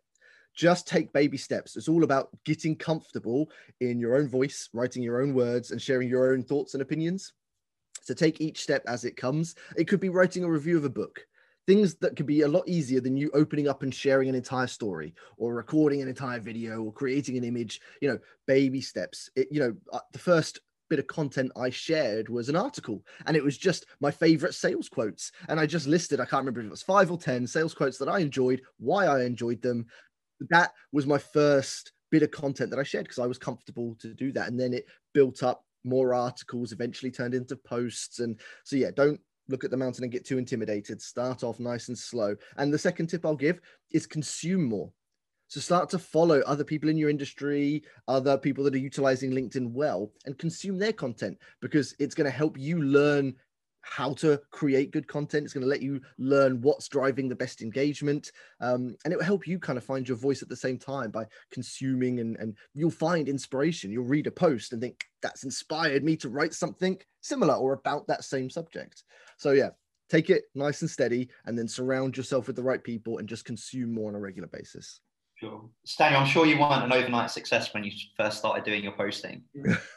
Just 0.54 0.88
take 0.88 1.12
baby 1.12 1.38
steps. 1.38 1.78
It's 1.78 1.90
all 1.90 2.04
about 2.04 2.30
getting 2.46 2.76
comfortable 2.76 3.50
in 3.80 4.00
your 4.00 4.16
own 4.16 4.28
voice, 4.28 4.70
writing 4.72 5.02
your 5.02 5.20
own 5.24 5.34
words, 5.34 5.72
and 5.72 5.82
sharing 5.82 6.08
your 6.08 6.32
own 6.32 6.44
thoughts 6.44 6.76
and 6.76 6.84
opinions. 6.84 7.34
So 8.04 8.14
take 8.14 8.40
each 8.40 8.62
step 8.62 8.84
as 8.88 9.04
it 9.04 9.18
comes. 9.18 9.56
It 9.76 9.88
could 9.88 10.00
be 10.00 10.10
writing 10.10 10.44
a 10.44 10.50
review 10.50 10.78
of 10.78 10.86
a 10.86 10.90
book 10.90 11.26
things 11.70 11.94
that 11.96 12.16
could 12.16 12.26
be 12.26 12.42
a 12.42 12.48
lot 12.48 12.68
easier 12.68 13.00
than 13.00 13.16
you 13.16 13.30
opening 13.36 13.68
up 13.68 13.84
and 13.84 13.94
sharing 13.94 14.28
an 14.28 14.34
entire 14.34 14.66
story 14.66 15.14
or 15.38 15.54
recording 15.54 16.02
an 16.02 16.08
entire 16.08 16.40
video 16.40 16.82
or 16.82 16.92
creating 16.92 17.38
an 17.38 17.44
image 17.44 17.80
you 18.02 18.10
know 18.10 18.18
baby 18.48 18.82
steps 18.82 19.30
it, 19.36 19.48
you 19.52 19.60
know 19.60 19.76
uh, 19.94 20.00
the 20.12 20.18
first 20.18 20.62
bit 20.90 20.98
of 20.98 21.06
content 21.06 21.52
I 21.56 21.70
shared 21.70 22.28
was 22.28 22.50
an 22.50 22.56
article 22.56 23.04
and 23.28 23.38
it 23.38 23.44
was 23.44 23.56
just 23.56 23.86
my 24.02 24.10
favorite 24.10 24.56
sales 24.56 24.90
quotes. 24.90 25.32
And 25.48 25.60
I 25.60 25.68
just 25.68 25.86
listed, 25.86 26.20
I 26.20 26.26
can't 26.26 26.42
remember 26.42 26.62
if 26.62 26.66
it 26.66 26.72
was 26.72 26.82
five 26.82 27.12
or 27.12 27.18
10 27.20 27.46
sales 27.46 27.76
quotes 27.76 28.00
that 28.00 28.10
I 28.10 28.18
enjoyed, 28.18 28.64
why 28.80 29.06
I 29.06 29.24
enjoyed 29.24 29.62
them. 29.62 29.86
That 30.50 30.72
was 30.92 31.06
my 31.06 31.20
first 31.20 31.92
bit 32.10 32.24
of 32.24 32.32
content 32.32 32.72
that 32.72 32.80
I 32.80 32.84
shared 32.84 33.06
because 33.06 33.20
I 33.20 33.28
was 33.28 33.38
comfortable 33.38 33.96
to 34.00 34.16
do 34.16 34.32
that. 34.32 34.48
And 34.48 34.60
then 34.60 34.74
it 34.74 34.88
built 35.14 35.44
up 35.44 35.64
more 35.84 36.14
articles, 36.14 36.72
eventually 36.72 37.12
turned 37.12 37.36
into 37.36 37.56
posts. 37.56 38.20
And 38.20 38.40
so, 38.64 38.76
yeah, 38.76 38.90
don't 38.96 39.22
look 39.50 39.64
at 39.64 39.72
the 39.72 39.78
mountain 39.78 40.04
and 40.04 40.12
get 40.12 40.26
too 40.26 40.38
intimidated. 40.38 41.02
Start 41.02 41.44
off 41.44 41.60
nice 41.60 41.88
and 41.90 41.98
slow. 41.98 42.36
And 42.58 42.74
the 42.74 42.78
second 42.78 43.08
tip 43.08 43.26
I'll 43.26 43.36
give 43.36 43.60
is 43.92 44.08
consume 44.08 44.64
more. 44.64 44.92
So 45.48 45.60
start 45.60 45.90
to 45.90 46.00
follow 46.00 46.42
other 46.42 46.64
people 46.64 46.90
in 46.90 46.98
your 46.98 47.10
industry, 47.10 47.84
other 48.08 48.38
people 48.38 48.64
that 48.66 48.76
are 48.76 48.78
utilizing 48.78 49.32
LinkedIn 49.32 49.72
well, 49.72 50.12
and 50.26 50.38
consume 50.38 50.78
their 50.78 50.94
content 50.94 51.40
because 51.60 51.96
it's 51.98 52.14
going 52.14 52.26
to 52.26 52.38
help 52.38 52.58
you 52.58 52.84
learn 52.84 53.34
how 53.82 54.14
to 54.16 54.40
create 54.52 54.92
good 54.92 55.08
content. 55.08 55.46
It's 55.46 55.54
going 55.54 55.64
to 55.64 55.70
let 55.70 55.82
you 55.82 56.02
learn 56.18 56.62
what's 56.62 56.88
driving 56.88 57.30
the 57.30 57.36
best 57.36 57.62
engagement. 57.62 58.32
Um, 58.60 58.96
and 59.04 59.14
it 59.14 59.18
will 59.18 59.26
help 59.26 59.48
you 59.48 59.60
kind 59.60 59.78
of 59.78 59.84
find 59.84 60.08
your 60.08 60.18
voice 60.18 60.42
at 60.42 60.50
the 60.50 60.56
same 60.56 60.78
time 60.78 61.12
by 61.12 61.26
consuming 61.52 62.20
and, 62.20 62.36
and 62.38 62.56
you'll 62.74 62.92
find 62.92 63.30
inspiration. 63.30 63.92
You'll 63.92 64.06
read 64.06 64.28
a 64.28 64.32
post 64.32 64.74
and 64.74 64.82
think 64.82 65.06
that's 65.22 65.44
inspired 65.44 66.04
me 66.04 66.16
to 66.18 66.30
write 66.30 66.54
something 66.54 66.98
similar 67.22 67.56
or 67.56 67.74
about 67.74 68.08
that 68.08 68.24
same 68.24 68.50
subject. 68.50 69.04
So 69.38 69.52
yeah, 69.52 69.70
take 70.10 70.30
it 70.30 70.44
nice 70.56 70.82
and 70.82 70.90
steady 70.90 71.30
and 71.46 71.58
then 71.58 71.68
surround 71.68 72.18
yourself 72.18 72.48
with 72.48 72.56
the 72.56 72.64
right 72.64 72.84
people 72.84 73.18
and 73.18 73.28
just 73.28 73.46
consume 73.46 73.94
more 73.94 74.10
on 74.10 74.16
a 74.16 74.20
regular 74.20 74.48
basis. 74.48 75.02
Sure. 75.40 75.62
Stanley, 75.86 76.18
I'm 76.18 76.28
sure 76.28 76.46
you 76.46 76.60
weren't 76.60 76.84
an 76.84 76.92
overnight 76.92 77.32
success 77.32 77.74
when 77.74 77.86
you 77.86 77.92
first 78.18 78.40
started 78.40 78.66
doing 78.66 78.84
your 78.84 78.92
posting. 78.92 79.44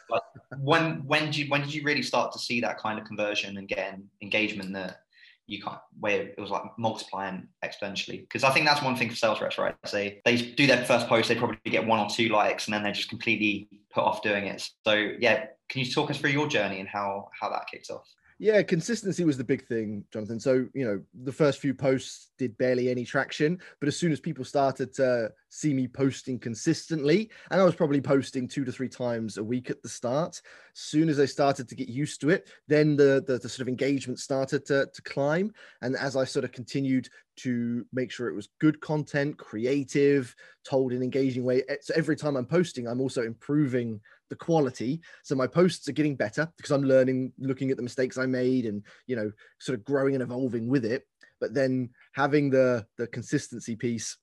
but 0.08 0.22
when 0.58 1.04
when 1.04 1.26
did 1.26 1.36
you 1.36 1.46
when 1.48 1.62
did 1.62 1.74
you 1.74 1.82
really 1.82 2.02
start 2.02 2.32
to 2.32 2.38
see 2.38 2.60
that 2.60 2.78
kind 2.78 2.98
of 2.98 3.04
conversion 3.04 3.56
and 3.56 3.66
getting 3.66 4.08
engagement 4.22 4.72
that 4.74 5.00
you 5.48 5.60
can't 5.60 5.80
where 5.98 6.22
it 6.22 6.38
was 6.38 6.50
like 6.50 6.62
multiplying 6.78 7.48
exponentially? 7.64 8.20
Because 8.20 8.44
I 8.44 8.50
think 8.50 8.66
that's 8.66 8.82
one 8.82 8.94
thing 8.94 9.10
for 9.10 9.16
sales 9.16 9.40
reps, 9.40 9.58
right? 9.58 9.74
Say 9.84 10.22
they 10.24 10.36
do 10.36 10.68
their 10.68 10.84
first 10.84 11.08
post, 11.08 11.28
they 11.28 11.34
probably 11.34 11.58
get 11.64 11.84
one 11.84 11.98
or 11.98 12.08
two 12.08 12.28
likes, 12.28 12.66
and 12.66 12.74
then 12.74 12.84
they're 12.84 12.92
just 12.92 13.08
completely 13.08 13.68
put 13.90 14.04
off 14.04 14.22
doing 14.22 14.46
it. 14.46 14.68
So 14.84 14.92
yeah, 15.18 15.46
can 15.68 15.84
you 15.84 15.90
talk 15.90 16.08
us 16.10 16.18
through 16.18 16.30
your 16.30 16.46
journey 16.46 16.78
and 16.78 16.88
how 16.88 17.30
how 17.38 17.50
that 17.50 17.66
kicked 17.68 17.90
off? 17.90 18.06
Yeah, 18.42 18.60
consistency 18.64 19.24
was 19.24 19.38
the 19.38 19.44
big 19.44 19.64
thing, 19.68 20.04
Jonathan. 20.12 20.40
So, 20.40 20.66
you 20.74 20.84
know, 20.84 21.00
the 21.22 21.30
first 21.30 21.60
few 21.60 21.72
posts 21.72 22.30
did 22.38 22.58
barely 22.58 22.90
any 22.90 23.04
traction, 23.04 23.60
but 23.78 23.86
as 23.86 23.96
soon 23.96 24.10
as 24.10 24.18
people 24.18 24.44
started 24.44 24.92
to 24.94 25.30
see 25.48 25.72
me 25.72 25.86
posting 25.86 26.40
consistently, 26.40 27.30
and 27.52 27.60
I 27.60 27.64
was 27.64 27.76
probably 27.76 28.00
posting 28.00 28.48
two 28.48 28.64
to 28.64 28.72
three 28.72 28.88
times 28.88 29.38
a 29.38 29.44
week 29.44 29.70
at 29.70 29.80
the 29.84 29.88
start, 29.88 30.42
as 30.74 30.80
soon 30.80 31.08
as 31.08 31.20
I 31.20 31.24
started 31.24 31.68
to 31.68 31.76
get 31.76 31.88
used 31.88 32.20
to 32.22 32.30
it, 32.30 32.50
then 32.66 32.96
the, 32.96 33.22
the, 33.24 33.38
the 33.38 33.48
sort 33.48 33.60
of 33.60 33.68
engagement 33.68 34.18
started 34.18 34.66
to, 34.66 34.88
to 34.92 35.02
climb. 35.02 35.52
And 35.80 35.94
as 35.94 36.16
I 36.16 36.24
sort 36.24 36.44
of 36.44 36.50
continued 36.50 37.08
to 37.36 37.86
make 37.92 38.10
sure 38.10 38.28
it 38.28 38.34
was 38.34 38.48
good 38.58 38.80
content, 38.80 39.38
creative, 39.38 40.34
told 40.64 40.90
in 40.90 40.96
an 40.96 41.04
engaging 41.04 41.44
way, 41.44 41.62
eh, 41.68 41.76
so 41.80 41.94
every 41.96 42.16
time 42.16 42.36
I'm 42.36 42.46
posting, 42.46 42.88
I'm 42.88 43.00
also 43.00 43.22
improving 43.22 44.00
the 44.32 44.36
quality. 44.36 44.98
So 45.24 45.34
my 45.34 45.46
posts 45.46 45.86
are 45.88 45.92
getting 45.92 46.16
better 46.16 46.50
because 46.56 46.70
I'm 46.70 46.84
learning, 46.84 47.34
looking 47.38 47.70
at 47.70 47.76
the 47.76 47.82
mistakes 47.82 48.16
I 48.16 48.24
made 48.24 48.64
and, 48.64 48.82
you 49.06 49.14
know, 49.14 49.30
sort 49.60 49.78
of 49.78 49.84
growing 49.84 50.14
and 50.14 50.22
evolving 50.22 50.68
with 50.68 50.86
it. 50.86 51.06
But 51.38 51.52
then 51.52 51.90
having 52.14 52.48
the, 52.48 52.86
the 52.96 53.06
consistency 53.08 53.76
piece 53.76 54.16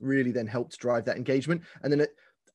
really 0.00 0.32
then 0.32 0.48
helps 0.48 0.76
drive 0.76 1.04
that 1.04 1.16
engagement. 1.16 1.62
And 1.84 1.92
then 1.92 2.00
it, 2.00 2.10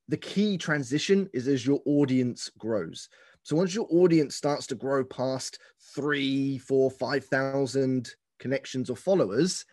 the 0.10 0.18
key 0.18 0.58
transition 0.58 1.30
is 1.34 1.48
as 1.48 1.66
your 1.66 1.80
audience 1.86 2.52
grows. 2.58 3.08
So 3.44 3.56
once 3.56 3.74
your 3.74 3.88
audience 3.90 4.36
starts 4.36 4.68
to 4.68 4.76
grow 4.76 5.06
past 5.06 5.60
three, 5.96 6.58
four, 6.58 6.92
five 6.92 7.24
thousand 7.24 8.12
connections 8.40 8.90
or 8.90 8.98
followers, 8.98 9.64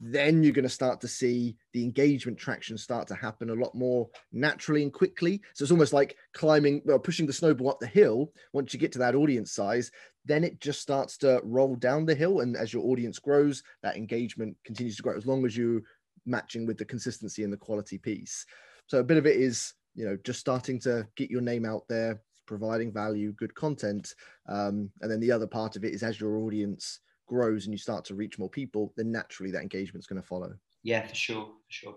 then 0.00 0.42
you're 0.42 0.52
going 0.52 0.62
to 0.62 0.68
start 0.68 1.00
to 1.02 1.08
see 1.08 1.56
the 1.72 1.84
engagement 1.84 2.38
traction 2.38 2.78
start 2.78 3.06
to 3.08 3.14
happen 3.14 3.50
a 3.50 3.54
lot 3.54 3.74
more 3.74 4.08
naturally 4.32 4.82
and 4.82 4.92
quickly. 4.92 5.42
So 5.52 5.62
it's 5.62 5.72
almost 5.72 5.92
like 5.92 6.16
climbing, 6.32 6.80
well, 6.86 6.98
pushing 6.98 7.26
the 7.26 7.32
snowball 7.32 7.70
up 7.70 7.80
the 7.80 7.86
hill. 7.86 8.32
Once 8.54 8.72
you 8.72 8.80
get 8.80 8.92
to 8.92 8.98
that 9.00 9.14
audience 9.14 9.52
size, 9.52 9.90
then 10.24 10.42
it 10.42 10.60
just 10.60 10.80
starts 10.80 11.18
to 11.18 11.40
roll 11.44 11.76
down 11.76 12.06
the 12.06 12.14
hill. 12.14 12.40
And 12.40 12.56
as 12.56 12.72
your 12.72 12.84
audience 12.86 13.18
grows, 13.18 13.62
that 13.82 13.96
engagement 13.96 14.56
continues 14.64 14.96
to 14.96 15.02
grow 15.02 15.16
as 15.16 15.26
long 15.26 15.44
as 15.44 15.56
you 15.56 15.82
matching 16.24 16.66
with 16.66 16.78
the 16.78 16.84
consistency 16.84 17.44
and 17.44 17.52
the 17.52 17.58
quality 17.58 17.98
piece. 17.98 18.46
So 18.86 18.98
a 18.98 19.04
bit 19.04 19.18
of 19.18 19.26
it 19.26 19.36
is, 19.36 19.74
you 19.94 20.06
know, 20.06 20.16
just 20.24 20.40
starting 20.40 20.80
to 20.80 21.06
get 21.14 21.30
your 21.30 21.42
name 21.42 21.66
out 21.66 21.82
there, 21.88 22.22
providing 22.46 22.90
value, 22.90 23.32
good 23.32 23.54
content. 23.54 24.14
Um, 24.48 24.90
and 25.02 25.10
then 25.10 25.20
the 25.20 25.32
other 25.32 25.46
part 25.46 25.76
of 25.76 25.84
it 25.84 25.92
is 25.92 26.02
as 26.02 26.18
your 26.18 26.38
audience 26.38 27.00
grows 27.30 27.64
and 27.64 27.72
you 27.72 27.78
start 27.78 28.04
to 28.04 28.14
reach 28.14 28.38
more 28.38 28.50
people, 28.50 28.92
then 28.96 29.12
naturally 29.12 29.52
that 29.52 29.62
engagement 29.62 30.02
is 30.02 30.06
going 30.08 30.20
to 30.20 30.26
follow. 30.26 30.52
Yeah, 30.82 31.06
for 31.06 31.14
sure, 31.14 31.44
for 31.44 31.70
sure. 31.70 31.96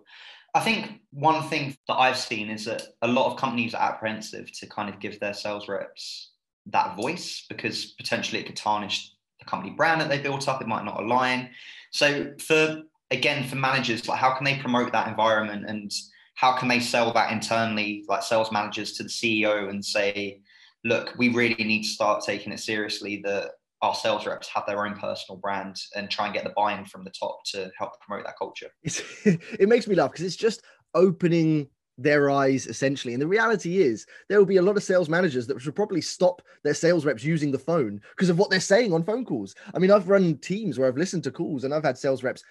I 0.53 0.59
think 0.59 1.01
one 1.11 1.49
thing 1.49 1.75
that 1.87 1.95
I've 1.95 2.17
seen 2.17 2.49
is 2.49 2.65
that 2.65 2.83
a 3.01 3.07
lot 3.07 3.31
of 3.31 3.39
companies 3.39 3.73
are 3.73 3.81
apprehensive 3.81 4.51
to 4.59 4.67
kind 4.67 4.87
of 4.87 4.99
give 4.99 5.19
their 5.19 5.33
sales 5.33 5.67
reps 5.67 6.31
that 6.67 6.95
voice 6.95 7.45
because 7.49 7.93
potentially 7.93 8.39
it 8.39 8.45
could 8.45 8.55
tarnish 8.55 9.11
the 9.39 9.45
company 9.45 9.73
brand 9.75 9.99
that 9.99 10.09
they 10.09 10.19
built 10.19 10.47
up. 10.47 10.61
It 10.61 10.67
might 10.67 10.85
not 10.85 11.01
align. 11.01 11.49
So 11.91 12.33
for 12.39 12.83
again 13.09 13.47
for 13.47 13.55
managers, 13.55 14.07
like 14.07 14.19
how 14.19 14.35
can 14.35 14.45
they 14.45 14.57
promote 14.57 14.91
that 14.91 15.07
environment 15.07 15.65
and 15.67 15.91
how 16.35 16.53
can 16.53 16.67
they 16.67 16.79
sell 16.79 17.11
that 17.13 17.31
internally, 17.31 18.05
like 18.07 18.23
sales 18.23 18.51
managers 18.51 18.93
to 18.93 19.03
the 19.03 19.09
CEO 19.09 19.69
and 19.69 19.83
say, 19.83 20.41
look, 20.83 21.15
we 21.17 21.29
really 21.29 21.63
need 21.63 21.83
to 21.83 21.89
start 21.89 22.23
taking 22.23 22.53
it 22.53 22.59
seriously 22.59 23.21
that 23.25 23.51
our 23.83 23.93
sales 23.93 24.25
reps 24.25 24.47
have 24.47 24.65
their 24.65 24.85
own 24.85 24.97
personal 24.97 25.37
brand 25.37 25.75
and 25.95 26.09
try 26.09 26.25
and 26.25 26.33
get 26.33 26.45
the 26.45 26.53
buy-in 26.55 26.85
from 26.85 27.03
the 27.03 27.11
top 27.11 27.43
to 27.43 27.69
help 27.77 27.99
promote 27.99 28.25
that 28.25 28.37
culture. 28.39 28.69
It's, 28.83 29.01
it 29.25 29.67
makes 29.67 29.87
me 29.87 29.95
laugh 29.95 30.11
because 30.11 30.25
it's 30.25 30.37
just 30.37 30.63
opening 30.95 31.67
their 31.97 32.31
eyes 32.31 32.65
essentially. 32.65 33.13
And 33.13 33.21
the 33.21 33.27
reality 33.27 33.81
is 33.81 34.07
there 34.29 34.39
will 34.39 34.45
be 34.45 34.57
a 34.57 34.61
lot 34.61 34.77
of 34.77 34.83
sales 34.83 35.09
managers 35.09 35.45
that 35.47 35.61
should 35.61 35.75
probably 35.75 36.01
stop 36.01 36.41
their 36.63 36.73
sales 36.73 37.05
reps 37.05 37.23
using 37.23 37.51
the 37.51 37.59
phone 37.59 38.01
because 38.15 38.29
of 38.29 38.39
what 38.39 38.49
they're 38.49 38.61
saying 38.61 38.93
on 38.93 39.03
phone 39.03 39.25
calls. 39.25 39.53
I 39.75 39.79
mean, 39.79 39.91
I've 39.91 40.09
run 40.09 40.37
teams 40.37 40.79
where 40.79 40.87
I've 40.87 40.97
listened 40.97 41.23
to 41.25 41.31
calls 41.31 41.65
and 41.65 41.73
I've 41.73 41.83
had 41.83 41.97
sales 41.97 42.23
reps, 42.23 42.43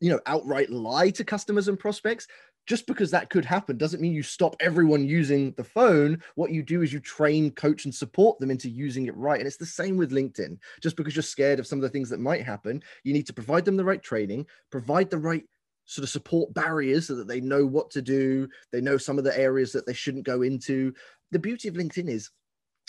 you 0.00 0.10
know, 0.10 0.20
outright 0.26 0.70
lie 0.70 1.10
to 1.10 1.24
customers 1.24 1.66
and 1.66 1.78
prospects 1.78 2.28
just 2.68 2.86
because 2.86 3.10
that 3.10 3.30
could 3.30 3.46
happen 3.46 3.78
doesn't 3.78 4.02
mean 4.02 4.12
you 4.12 4.22
stop 4.22 4.54
everyone 4.60 5.08
using 5.08 5.52
the 5.56 5.64
phone. 5.64 6.22
What 6.34 6.50
you 6.50 6.62
do 6.62 6.82
is 6.82 6.92
you 6.92 7.00
train, 7.00 7.50
coach, 7.50 7.86
and 7.86 7.94
support 7.94 8.38
them 8.38 8.50
into 8.50 8.68
using 8.68 9.06
it 9.06 9.16
right. 9.16 9.38
And 9.38 9.46
it's 9.46 9.56
the 9.56 9.64
same 9.64 9.96
with 9.96 10.12
LinkedIn. 10.12 10.58
Just 10.82 10.94
because 10.94 11.16
you're 11.16 11.22
scared 11.22 11.58
of 11.58 11.66
some 11.66 11.78
of 11.78 11.82
the 11.82 11.88
things 11.88 12.10
that 12.10 12.20
might 12.20 12.44
happen, 12.44 12.82
you 13.04 13.14
need 13.14 13.26
to 13.26 13.32
provide 13.32 13.64
them 13.64 13.78
the 13.78 13.84
right 13.86 14.02
training, 14.02 14.44
provide 14.70 15.08
the 15.08 15.16
right 15.16 15.44
sort 15.86 16.02
of 16.02 16.10
support 16.10 16.52
barriers 16.52 17.06
so 17.06 17.14
that 17.14 17.26
they 17.26 17.40
know 17.40 17.64
what 17.64 17.90
to 17.92 18.02
do, 18.02 18.46
they 18.70 18.82
know 18.82 18.98
some 18.98 19.16
of 19.16 19.24
the 19.24 19.36
areas 19.38 19.72
that 19.72 19.86
they 19.86 19.94
shouldn't 19.94 20.26
go 20.26 20.42
into. 20.42 20.92
The 21.30 21.38
beauty 21.38 21.68
of 21.68 21.74
LinkedIn 21.74 22.10
is 22.10 22.30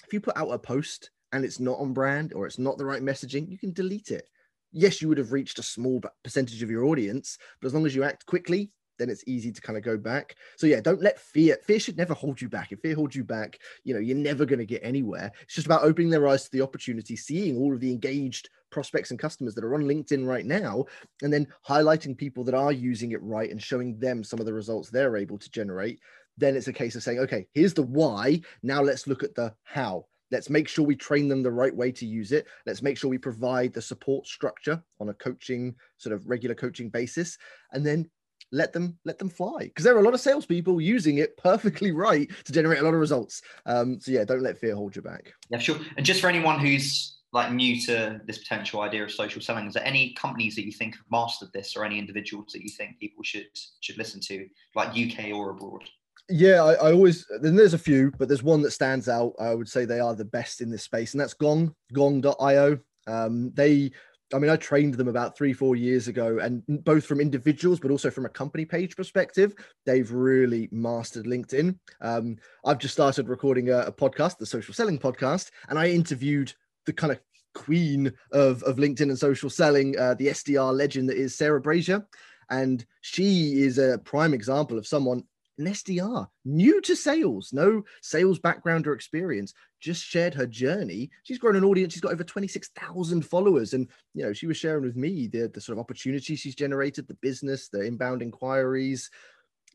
if 0.06 0.12
you 0.12 0.20
put 0.20 0.36
out 0.36 0.50
a 0.50 0.60
post 0.60 1.10
and 1.32 1.46
it's 1.46 1.62
not 1.62 1.80
on 1.80 1.94
brand 1.94 2.34
or 2.34 2.46
it's 2.46 2.60
not 2.60 2.78
the 2.78 2.86
right 2.86 3.02
messaging, 3.02 3.50
you 3.50 3.58
can 3.58 3.72
delete 3.72 4.12
it. 4.12 4.28
Yes, 4.74 5.02
you 5.02 5.08
would 5.08 5.18
have 5.18 5.32
reached 5.32 5.58
a 5.58 5.64
small 5.64 6.02
percentage 6.22 6.62
of 6.62 6.70
your 6.70 6.84
audience, 6.84 7.38
but 7.62 7.68
as 7.68 7.74
long 7.74 7.86
as 7.86 7.96
you 7.96 8.04
act 8.04 8.26
quickly, 8.26 8.74
then 9.00 9.10
it's 9.10 9.24
easy 9.26 9.52
to 9.52 9.62
kind 9.62 9.78
of 9.78 9.84
go 9.84 9.98
back. 9.98 10.36
So 10.58 10.68
yeah, 10.68 10.82
don't 10.82 11.02
let 11.02 11.20
fear. 11.20 11.58
Fear 11.66 11.80
should 11.80 11.98
never 11.98 12.14
hold 12.14 12.40
you 12.40 12.50
back. 12.50 12.72
If 12.72 12.82
fear 12.82 12.96
holds 12.96 13.16
you 13.16 13.24
back, 13.24 13.60
you 13.84 13.94
know 13.94 14.00
you're 14.00 14.16
never 14.16 14.46
going 14.46 14.60
to 14.60 14.66
get 14.66 14.82
anywhere. 14.84 15.32
It's 15.42 15.56
just 15.56 15.66
about 15.66 15.84
opening 15.84 16.12
their 16.12 16.28
eyes 16.28 16.44
to 16.44 16.52
the 16.52 16.62
opportunity, 16.62 17.16
seeing 17.16 17.58
all 17.58 17.74
of 17.74 17.80
the 17.80 17.92
engaged 17.92 18.50
prospects 18.70 19.10
and 19.10 19.20
customers 19.20 19.56
that 19.56 19.64
are 19.64 19.74
on 19.74 19.84
LinkedIn 19.84 20.28
right 20.28 20.46
now, 20.46 20.86
and 21.24 21.34
then 21.34 21.48
highlighting 21.68 22.16
people 22.16 22.44
that 22.44 22.54
are 22.54 22.72
using 22.72 23.14
it 23.14 23.24
right 23.24 23.50
and 23.50 23.62
showing 23.62 23.98
them 24.00 24.24
some 24.24 24.40
of 24.40 24.46
the 24.46 24.54
results 24.54 24.90
they're 24.90 25.18
able 25.18 25.40
to 25.40 25.50
generate. 25.50 26.00
Then 26.38 26.56
it's 26.56 26.68
a 26.68 26.74
case 26.74 26.96
of 26.96 27.04
saying, 27.04 27.20
okay, 27.20 27.48
here's 27.54 27.74
the 27.74 27.84
why. 27.84 28.42
Now 28.62 28.82
let's 28.82 29.08
look 29.08 29.24
at 29.24 29.36
the 29.36 29.54
how. 29.64 30.06
Let's 30.32 30.50
make 30.50 30.68
sure 30.68 30.86
we 30.86 30.96
train 30.96 31.28
them 31.28 31.42
the 31.42 31.52
right 31.52 31.76
way 31.76 31.92
to 31.94 32.06
use 32.06 32.32
it. 32.32 32.46
Let's 32.66 32.84
make 32.84 32.98
sure 32.98 33.10
we 33.10 33.18
provide 33.18 33.74
the 33.74 33.82
support 33.82 34.28
structure 34.28 34.82
on 35.00 35.10
a 35.10 35.14
coaching, 35.16 35.76
sort 35.98 36.14
of 36.14 36.28
regular 36.28 36.56
coaching 36.56 36.90
basis. 36.90 37.38
And 37.74 37.86
then 37.86 38.10
let 38.52 38.74
them 38.74 38.98
let 39.06 39.20
them 39.20 39.30
fly 39.30 39.60
because 39.60 39.84
there 39.86 39.96
are 39.96 40.00
a 40.00 40.04
lot 40.04 40.14
of 40.14 40.20
salespeople 40.20 40.82
using 40.82 41.18
it 41.18 41.38
perfectly 41.38 41.92
right 41.92 42.30
to 42.46 42.52
generate 42.52 42.80
a 42.80 42.84
lot 42.84 42.94
of 42.94 43.00
results. 43.00 43.42
Um, 43.66 44.00
so 44.00 44.12
yeah, 44.12 44.24
don't 44.24 44.42
let 44.42 44.58
fear 44.58 44.76
hold 44.76 44.96
you 44.96 45.02
back. 45.02 45.34
Yeah, 45.50 45.60
sure. 45.60 45.78
And 45.98 46.06
just 46.06 46.22
for 46.22 46.28
anyone 46.28 46.60
who's 46.60 47.18
like 47.32 47.52
new 47.52 47.80
to 47.82 48.20
this 48.26 48.40
potential 48.40 48.82
idea 48.82 49.04
of 49.04 49.12
social 49.12 49.42
selling, 49.42 49.68
is 49.68 49.76
there 49.76 49.86
any 49.86 50.14
companies 50.14 50.56
that 50.56 50.66
you 50.66 50.72
think 50.72 50.96
have 50.96 51.06
mastered 51.12 51.50
this, 51.54 51.76
or 51.76 51.86
any 51.86 52.00
individuals 52.00 52.52
that 52.54 52.64
you 52.64 52.70
think 52.70 53.00
people 53.00 53.24
should 53.24 53.48
should 53.82 53.98
listen 53.98 54.20
to, 54.22 54.48
like 54.76 54.90
UK 54.90 55.32
or 55.34 55.52
abroad? 55.52 55.84
Yeah, 56.30 56.64
I, 56.64 56.74
I 56.74 56.92
always 56.92 57.26
then 57.42 57.56
there's 57.56 57.74
a 57.74 57.80
few, 57.80 58.12
but 58.18 58.28
there's 58.28 58.44
one 58.44 58.62
that 58.64 58.72
stands 58.72 59.10
out. 59.10 59.34
I 59.40 59.54
would 59.56 59.70
say 59.70 59.86
they 59.86 60.00
are 60.00 60.16
the 60.16 60.26
best 60.26 60.62
in 60.62 60.70
this 60.70 60.84
space, 60.84 61.14
and 61.14 61.22
that's 61.22 61.34
Gong, 61.34 61.74
Gong.io. 61.94 62.80
Um, 63.08 63.52
they 63.56 63.92
I 64.34 64.38
mean, 64.38 64.52
I 64.52 64.58
trained 64.58 64.94
them 64.94 65.08
about 65.08 65.36
three, 65.36 65.54
four 65.54 65.76
years 65.76 66.08
ago, 66.08 66.40
and 66.40 66.64
both 66.84 67.06
from 67.06 67.20
individuals, 67.20 67.80
but 67.80 67.92
also 67.92 68.12
from 68.12 68.26
a 68.26 68.30
company 68.30 68.64
page 68.66 68.96
perspective, 68.96 69.56
they've 69.86 70.12
really 70.12 70.70
mastered 70.72 71.26
LinkedIn. 71.26 71.78
Um, 72.02 72.38
I've 72.66 72.78
just 72.78 72.94
started 72.94 73.28
recording 73.28 73.70
a, 73.70 73.80
a, 73.80 73.92
podcast, 73.92 74.38
the 74.38 74.46
Social 74.46 74.74
Selling 74.74 75.00
Podcast, 75.00 75.50
and 75.70 75.80
I 75.80 75.90
interviewed 75.90 76.54
the 76.86 76.94
kind 76.94 77.12
of 77.12 77.20
queen 77.56 78.14
of, 78.32 78.62
of 78.64 78.78
LinkedIn 78.78 79.02
and 79.02 79.18
social 79.18 79.50
selling, 79.50 79.98
uh, 79.98 80.14
the 80.14 80.28
SDR 80.28 80.76
legend 80.76 81.10
that 81.10 81.18
is 81.18 81.36
Sarah 81.36 81.62
Brazier. 81.62 82.06
And 82.52 82.86
she 83.02 83.62
is 83.62 83.78
a 83.78 84.00
prime 84.00 84.34
example 84.34 84.78
of 84.78 84.88
someone 84.88 85.24
an 85.60 85.66
SDR, 85.66 86.28
new 86.46 86.82
to 86.82 86.96
sales, 86.96 87.52
no 87.54 87.84
sales 88.02 88.40
background 88.40 88.88
or 88.88 88.94
experience, 88.94 89.54
just 89.80 90.04
shared 90.04 90.34
her 90.34 90.48
journey. 90.48 91.12
She's 91.24 91.38
grown 91.38 91.58
an 91.58 91.66
audience. 91.66 91.94
She's 91.94 92.02
got 92.02 92.14
over 92.14 92.24
26,000 92.24 93.22
followers. 93.24 93.74
And, 93.74 93.88
you 94.14 94.24
know, 94.24 94.34
she 94.34 94.48
was 94.48 94.58
sharing 94.58 94.84
with 94.84 94.96
me 94.96 95.28
the, 95.28 95.52
the 95.54 95.62
sort 95.62 95.78
of 95.78 95.82
opportunities 95.82 96.40
she's 96.40 96.56
generated, 96.56 97.08
the 97.08 97.14
business, 97.16 97.68
the 97.68 97.82
inbound 97.82 98.22
inquiries. 98.22 99.12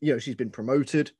You 0.01 0.13
know, 0.13 0.19
she's 0.19 0.35
been 0.35 0.49
promoted. 0.49 1.11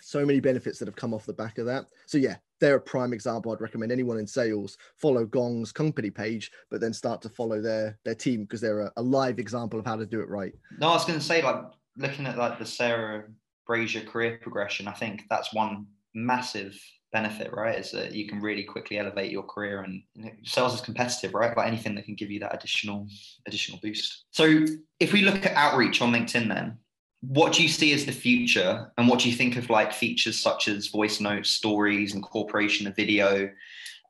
So 0.00 0.24
many 0.24 0.40
benefits 0.40 0.78
that 0.78 0.88
have 0.88 0.96
come 0.96 1.12
off 1.12 1.26
the 1.26 1.34
back 1.34 1.58
of 1.58 1.66
that. 1.66 1.84
So, 2.06 2.16
yeah, 2.16 2.36
they're 2.60 2.76
a 2.76 2.80
prime 2.80 3.12
example. 3.12 3.52
I'd 3.52 3.60
recommend 3.60 3.92
anyone 3.92 4.18
in 4.18 4.26
sales 4.26 4.78
follow 4.96 5.26
Gong's 5.26 5.70
company 5.70 6.10
page, 6.10 6.50
but 6.70 6.80
then 6.80 6.94
start 6.94 7.20
to 7.22 7.28
follow 7.28 7.60
their 7.60 7.98
their 8.04 8.14
team 8.14 8.42
because 8.42 8.62
they're 8.62 8.80
a, 8.80 8.92
a 8.96 9.02
live 9.02 9.38
example 9.38 9.78
of 9.78 9.84
how 9.84 9.96
to 9.96 10.06
do 10.06 10.20
it 10.20 10.28
right. 10.28 10.54
No, 10.78 10.88
I 10.88 10.94
was 10.94 11.04
going 11.04 11.18
to 11.18 11.24
say, 11.24 11.42
like, 11.42 11.62
looking 11.98 12.26
at 12.26 12.38
like 12.38 12.58
the 12.58 12.64
Sarah 12.64 13.24
Brazier 13.68 14.00
career 14.00 14.40
progression, 14.42 14.88
I 14.88 14.94
think 14.94 15.24
that's 15.30 15.54
one 15.54 15.86
massive 16.14 16.76
benefit, 17.12 17.52
right? 17.52 17.78
Is 17.78 17.92
that 17.92 18.14
you 18.14 18.26
can 18.26 18.40
really 18.40 18.64
quickly 18.64 18.98
elevate 18.98 19.30
your 19.30 19.44
career 19.44 19.82
and 19.82 20.02
know, 20.16 20.30
sales 20.44 20.74
is 20.74 20.80
competitive, 20.80 21.34
right? 21.34 21.54
But 21.54 21.66
anything 21.66 21.94
that 21.94 22.04
can 22.04 22.14
give 22.14 22.30
you 22.30 22.40
that 22.40 22.54
additional 22.54 23.06
additional 23.46 23.78
boost. 23.82 24.24
So 24.30 24.64
if 24.98 25.12
we 25.12 25.22
look 25.22 25.46
at 25.46 25.54
outreach 25.54 26.02
on 26.02 26.12
LinkedIn 26.12 26.48
then, 26.48 26.78
what 27.20 27.52
do 27.52 27.62
you 27.62 27.68
see 27.68 27.92
as 27.92 28.04
the 28.04 28.12
future 28.12 28.92
and 28.96 29.08
what 29.08 29.20
do 29.20 29.28
you 29.28 29.34
think 29.34 29.56
of 29.56 29.70
like 29.70 29.92
features 29.92 30.38
such 30.38 30.68
as 30.68 30.88
voice 30.88 31.20
notes, 31.20 31.50
stories, 31.50 32.14
incorporation 32.14 32.86
of 32.86 32.96
video? 32.96 33.50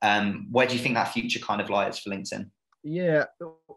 Um, 0.02 0.46
where 0.50 0.66
do 0.66 0.74
you 0.74 0.80
think 0.80 0.94
that 0.94 1.12
future 1.12 1.40
kind 1.40 1.60
of 1.60 1.70
lies 1.70 1.98
for 1.98 2.10
LinkedIn? 2.10 2.50
Yeah, 2.90 3.24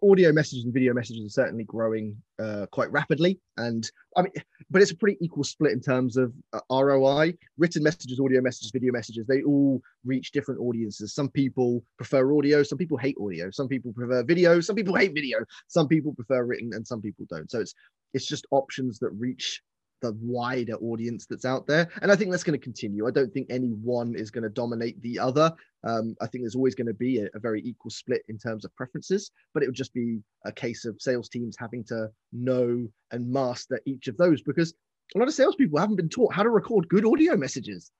audio 0.01 0.31
messages 0.31 0.63
and 0.63 0.73
video 0.73 0.93
messages 0.93 1.25
are 1.25 1.43
certainly 1.43 1.65
growing 1.65 2.15
uh, 2.41 2.65
quite 2.71 2.89
rapidly, 2.93 3.41
and 3.57 3.91
I 4.15 4.21
mean, 4.21 4.31
but 4.69 4.81
it's 4.81 4.91
a 4.91 4.95
pretty 4.95 5.17
equal 5.19 5.43
split 5.43 5.73
in 5.73 5.81
terms 5.81 6.15
of 6.15 6.31
uh, 6.53 6.61
ROI. 6.71 7.33
Written 7.57 7.83
messages, 7.83 8.21
audio 8.21 8.39
messages, 8.39 8.71
video 8.71 8.93
messages, 8.93 9.27
they 9.27 9.43
all 9.43 9.81
reach 10.05 10.31
different 10.31 10.61
audiences. 10.61 11.13
Some 11.13 11.27
people 11.27 11.83
prefer 11.97 12.33
audio, 12.33 12.63
some 12.63 12.77
people 12.77 12.97
hate 12.97 13.17
audio, 13.21 13.51
some 13.51 13.67
people 13.67 13.91
prefer 13.91 14.23
video, 14.23 14.61
some 14.61 14.77
people 14.77 14.95
hate 14.95 15.13
video, 15.13 15.39
some 15.67 15.89
people 15.89 16.13
prefer 16.13 16.45
written, 16.45 16.71
and 16.73 16.87
some 16.87 17.01
people 17.01 17.25
don't. 17.29 17.51
So 17.51 17.59
it's 17.59 17.73
it's 18.13 18.25
just 18.25 18.47
options 18.51 18.97
that 18.99 19.09
reach 19.09 19.61
the 20.01 20.17
wider 20.21 20.73
audience 20.75 21.25
that's 21.25 21.45
out 21.45 21.67
there. 21.67 21.89
And 22.01 22.11
I 22.11 22.15
think 22.15 22.31
that's 22.31 22.43
going 22.43 22.59
to 22.59 22.63
continue. 22.63 23.07
I 23.07 23.11
don't 23.11 23.31
think 23.33 23.47
any 23.49 23.69
one 23.69 24.15
is 24.15 24.31
going 24.31 24.43
to 24.43 24.49
dominate 24.49 25.01
the 25.01 25.19
other. 25.19 25.53
Um, 25.83 26.15
I 26.21 26.27
think 26.27 26.43
there's 26.43 26.55
always 26.55 26.75
going 26.75 26.87
to 26.87 26.93
be 26.93 27.19
a, 27.19 27.29
a, 27.33 27.39
very 27.39 27.61
equal 27.63 27.89
split 27.89 28.21
in 28.29 28.37
terms 28.37 28.65
of 28.65 28.75
preferences, 28.75 29.31
but 29.53 29.63
it 29.63 29.65
would 29.65 29.75
just 29.75 29.93
be 29.93 30.19
a 30.45 30.51
case 30.51 30.85
of 30.85 31.01
sales 31.01 31.27
teams 31.27 31.55
having 31.59 31.83
to 31.85 32.09
know 32.31 32.87
and 33.11 33.31
master 33.31 33.79
each 33.85 34.07
of 34.07 34.17
those 34.17 34.41
because 34.43 34.73
a 35.15 35.19
lot 35.19 35.27
of 35.27 35.33
salespeople 35.33 35.79
haven't 35.79 35.95
been 35.95 36.09
taught 36.09 36.33
how 36.33 36.43
to 36.43 36.49
record 36.49 36.87
good 36.87 37.05
audio 37.05 37.35
messages. 37.35 37.91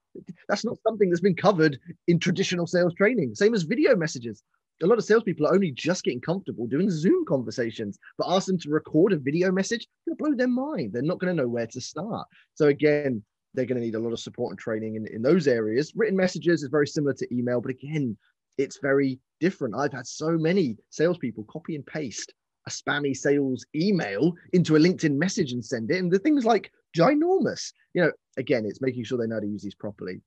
That's 0.48 0.66
not 0.66 0.78
something 0.86 1.10
that's 1.10 1.22
been 1.22 1.36
covered 1.36 1.80
in 2.08 2.20
traditional 2.20 2.68
sales 2.68 2.94
training. 2.94 3.34
Same 3.34 3.54
as 3.54 3.64
video 3.64 3.96
messages 3.96 4.44
a 4.82 4.88
lot 4.88 4.98
of 4.98 5.04
salespeople 5.04 5.48
are 5.48 5.54
only 5.54 5.72
just 5.72 6.04
getting 6.04 6.22
comfortable 6.22 6.68
doing 6.68 6.90
Zoom 6.90 7.26
conversations, 7.26 7.98
but 8.18 8.30
ask 8.30 8.48
them 8.48 8.58
to 8.60 8.70
record 8.70 9.14
a 9.14 9.18
video 9.18 9.52
message, 9.52 9.88
it'll 10.06 10.18
blow 10.18 10.36
their 10.36 10.48
mind. 10.48 10.94
They're 10.94 11.02
not 11.02 11.20
going 11.20 11.36
to 11.36 11.42
know 11.42 11.48
where 11.48 11.68
to 11.68 11.82
start. 11.82 12.28
So 12.56 12.68
again, 12.68 13.24
they're 13.54 13.66
going 13.66 13.80
to 13.80 13.86
need 13.86 13.96
a 13.96 14.00
lot 14.00 14.14
of 14.14 14.20
support 14.20 14.52
and 14.52 14.60
training 14.60 14.96
in, 14.96 15.08
in 15.08 15.22
those 15.22 15.48
areas. 15.48 15.94
Written 15.96 16.16
messages 16.16 16.64
is 16.64 16.70
very 16.70 16.88
similar 16.88 17.14
to 17.14 17.36
email, 17.36 17.62
but 17.62 17.72
again, 17.72 18.18
it's 18.58 18.80
very 18.82 19.20
different. 19.40 19.76
I've 19.76 19.94
had 19.94 20.08
so 20.08 20.32
many 20.38 20.78
salespeople 20.90 21.46
copy 21.46 21.76
and 21.76 21.86
paste 21.86 22.34
a 22.68 22.70
spammy 22.70 23.16
sales 23.16 23.66
email 23.76 24.34
into 24.54 24.76
a 24.76 24.80
LinkedIn 24.80 25.16
message 25.16 25.52
and 25.52 25.66
send 25.66 25.90
it. 25.92 25.98
And 25.98 26.12
the 26.12 26.20
thing's 26.20 26.46
like 26.46 26.72
ginormous. 26.96 27.74
You 27.94 28.04
know, 28.04 28.12
again, 28.38 28.66
it's 28.66 28.82
making 28.82 29.04
sure 29.04 29.18
they 29.18 29.28
know 29.28 29.36
how 29.36 29.42
to 29.42 29.48
use 29.48 29.64
these 29.64 29.76
properly. 29.76 30.22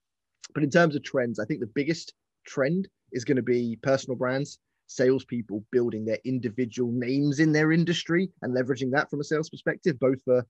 But 0.52 0.64
in 0.64 0.70
terms 0.70 0.96
of 0.96 1.02
trends, 1.02 1.38
I 1.38 1.44
think 1.44 1.60
the 1.60 1.66
biggest 1.66 2.12
trend 2.46 2.88
is 3.14 3.24
going 3.24 3.36
to 3.36 3.42
be 3.42 3.78
personal 3.82 4.16
brands, 4.16 4.58
salespeople 4.86 5.64
building 5.72 6.04
their 6.04 6.18
individual 6.24 6.92
names 6.92 7.40
in 7.40 7.52
their 7.52 7.72
industry 7.72 8.30
and 8.42 8.54
leveraging 8.54 8.90
that 8.90 9.08
from 9.08 9.20
a 9.20 9.24
sales 9.24 9.48
perspective, 9.48 9.98
both 9.98 10.22
for 10.24 10.44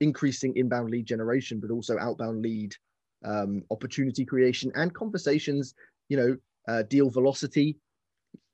increasing 0.00 0.56
inbound 0.56 0.90
lead 0.90 1.06
generation, 1.06 1.58
but 1.60 1.70
also 1.70 1.98
outbound 1.98 2.40
lead 2.40 2.74
um, 3.24 3.62
opportunity 3.70 4.24
creation 4.24 4.70
and 4.74 4.94
conversations, 4.94 5.74
you 6.08 6.16
know, 6.16 6.36
uh, 6.68 6.82
deal 6.84 7.10
velocity. 7.10 7.76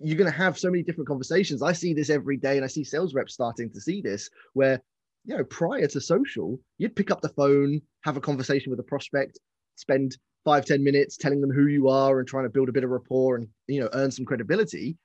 You're 0.00 0.18
going 0.18 0.31
to 0.31 0.37
have 0.37 0.59
so 0.59 0.70
many 0.70 0.83
different 0.83 1.09
conversations. 1.09 1.62
I 1.62 1.72
see 1.72 1.92
this 1.92 2.11
every 2.11 2.37
day, 2.37 2.57
and 2.57 2.64
I 2.64 2.68
see 2.68 2.85
sales 2.85 3.14
reps 3.14 3.35
starting 3.35 3.70
to 3.72 3.81
see 3.81 4.00
this 4.00 4.31
where, 4.55 4.81
you 5.24 5.37
know, 5.37 5.44
prior 5.44 5.87
to 5.87 6.00
social, 6.00 6.59
you'd 6.79 6.96
pick 6.96 7.11
up 7.11 7.20
the 7.20 7.29
phone, 7.31 7.81
have 8.05 8.16
a 8.16 8.20
conversation 8.20 8.70
with 8.70 8.81
a 8.81 8.85
prospect, 8.85 9.38
spend 9.76 10.16
five 10.46 10.64
ten 10.64 10.82
minutes 10.82 11.16
telling 11.16 11.40
them 11.40 11.50
who 11.50 11.66
you 11.66 11.88
are 11.88 12.20
and 12.20 12.28
trying 12.28 12.44
to 12.44 12.50
build 12.50 12.68
a 12.68 12.72
bit 12.72 12.85
of 12.85 12.90
rapport 12.90 13.35
and 13.35 13.48
you 13.66 13.80
know 13.80 13.90
earn 13.92 14.12
some 14.12 14.24
credibility 14.24 14.96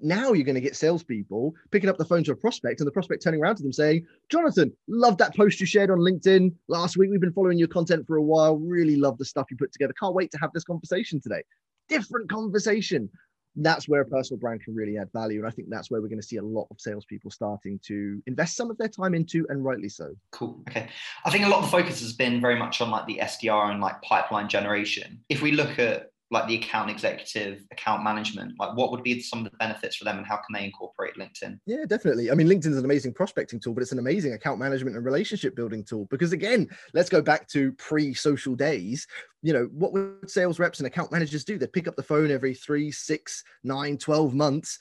now 0.00 0.32
you're 0.32 0.44
going 0.44 0.54
to 0.54 0.60
get 0.60 0.76
salespeople 0.76 1.52
picking 1.72 1.90
up 1.90 1.98
the 1.98 2.04
phone 2.04 2.22
to 2.22 2.30
a 2.30 2.36
prospect 2.36 2.80
and 2.80 2.86
the 2.86 2.92
prospect 2.92 3.22
turning 3.22 3.40
around 3.40 3.56
to 3.56 3.64
them 3.64 3.72
saying 3.72 4.06
jonathan 4.30 4.72
love 4.88 5.18
that 5.18 5.34
post 5.34 5.58
you 5.58 5.66
shared 5.66 5.90
on 5.90 5.98
linkedin. 5.98 6.54
Last 6.68 6.96
week 6.96 7.10
we've 7.10 7.20
been 7.20 7.32
following 7.32 7.58
your 7.58 7.68
content 7.68 8.06
for 8.06 8.16
a 8.16 8.22
while. 8.22 8.56
Really 8.56 8.96
love 8.96 9.18
the 9.18 9.24
stuff 9.24 9.46
you 9.50 9.56
put 9.56 9.72
together. 9.72 9.94
Can't 9.98 10.14
wait 10.14 10.30
to 10.30 10.38
have 10.38 10.52
this 10.54 10.64
conversation 10.64 11.20
today. 11.20 11.42
Different 11.88 12.30
conversation 12.30 13.10
that's 13.56 13.88
where 13.88 14.02
a 14.02 14.04
personal 14.04 14.38
brand 14.38 14.62
can 14.62 14.74
really 14.74 14.98
add 14.98 15.10
value. 15.12 15.38
And 15.38 15.48
I 15.48 15.50
think 15.50 15.68
that's 15.70 15.90
where 15.90 16.00
we're 16.00 16.08
going 16.08 16.20
to 16.20 16.26
see 16.26 16.36
a 16.36 16.42
lot 16.42 16.66
of 16.70 16.80
salespeople 16.80 17.30
starting 17.30 17.80
to 17.86 18.22
invest 18.26 18.56
some 18.56 18.70
of 18.70 18.78
their 18.78 18.88
time 18.88 19.14
into, 19.14 19.46
and 19.48 19.64
rightly 19.64 19.88
so. 19.88 20.12
Cool. 20.30 20.62
Okay. 20.68 20.88
I 21.24 21.30
think 21.30 21.44
a 21.44 21.48
lot 21.48 21.58
of 21.58 21.64
the 21.64 21.70
focus 21.70 22.00
has 22.00 22.12
been 22.12 22.40
very 22.40 22.56
much 22.56 22.80
on 22.80 22.90
like 22.90 23.06
the 23.06 23.18
SDR 23.22 23.70
and 23.70 23.80
like 23.80 24.00
pipeline 24.02 24.48
generation. 24.48 25.20
If 25.28 25.42
we 25.42 25.52
look 25.52 25.78
at 25.78 26.10
like 26.30 26.48
the 26.48 26.56
account 26.56 26.90
executive 26.90 27.62
account 27.70 28.02
management 28.02 28.52
like 28.58 28.76
what 28.76 28.90
would 28.90 29.02
be 29.02 29.20
some 29.20 29.44
of 29.44 29.50
the 29.50 29.56
benefits 29.58 29.96
for 29.96 30.04
them 30.04 30.18
and 30.18 30.26
how 30.26 30.36
can 30.36 30.52
they 30.52 30.64
incorporate 30.64 31.14
linkedin 31.16 31.58
yeah 31.66 31.84
definitely 31.86 32.30
i 32.30 32.34
mean 32.34 32.48
linkedin 32.48 32.72
is 32.72 32.78
an 32.78 32.84
amazing 32.84 33.12
prospecting 33.12 33.60
tool 33.60 33.72
but 33.72 33.82
it's 33.82 33.92
an 33.92 33.98
amazing 33.98 34.32
account 34.32 34.58
management 34.58 34.96
and 34.96 35.04
relationship 35.04 35.54
building 35.54 35.84
tool 35.84 36.06
because 36.10 36.32
again 36.32 36.68
let's 36.94 37.08
go 37.08 37.22
back 37.22 37.46
to 37.46 37.72
pre-social 37.72 38.54
days 38.54 39.06
you 39.42 39.52
know 39.52 39.68
what 39.72 39.92
would 39.92 40.28
sales 40.28 40.58
reps 40.58 40.80
and 40.80 40.86
account 40.86 41.12
managers 41.12 41.44
do 41.44 41.58
They'd 41.58 41.72
pick 41.72 41.88
up 41.88 41.96
the 41.96 42.02
phone 42.02 42.30
every 42.30 42.54
three 42.54 42.90
six 42.90 43.44
nine 43.62 43.96
12 43.96 44.34
months 44.34 44.78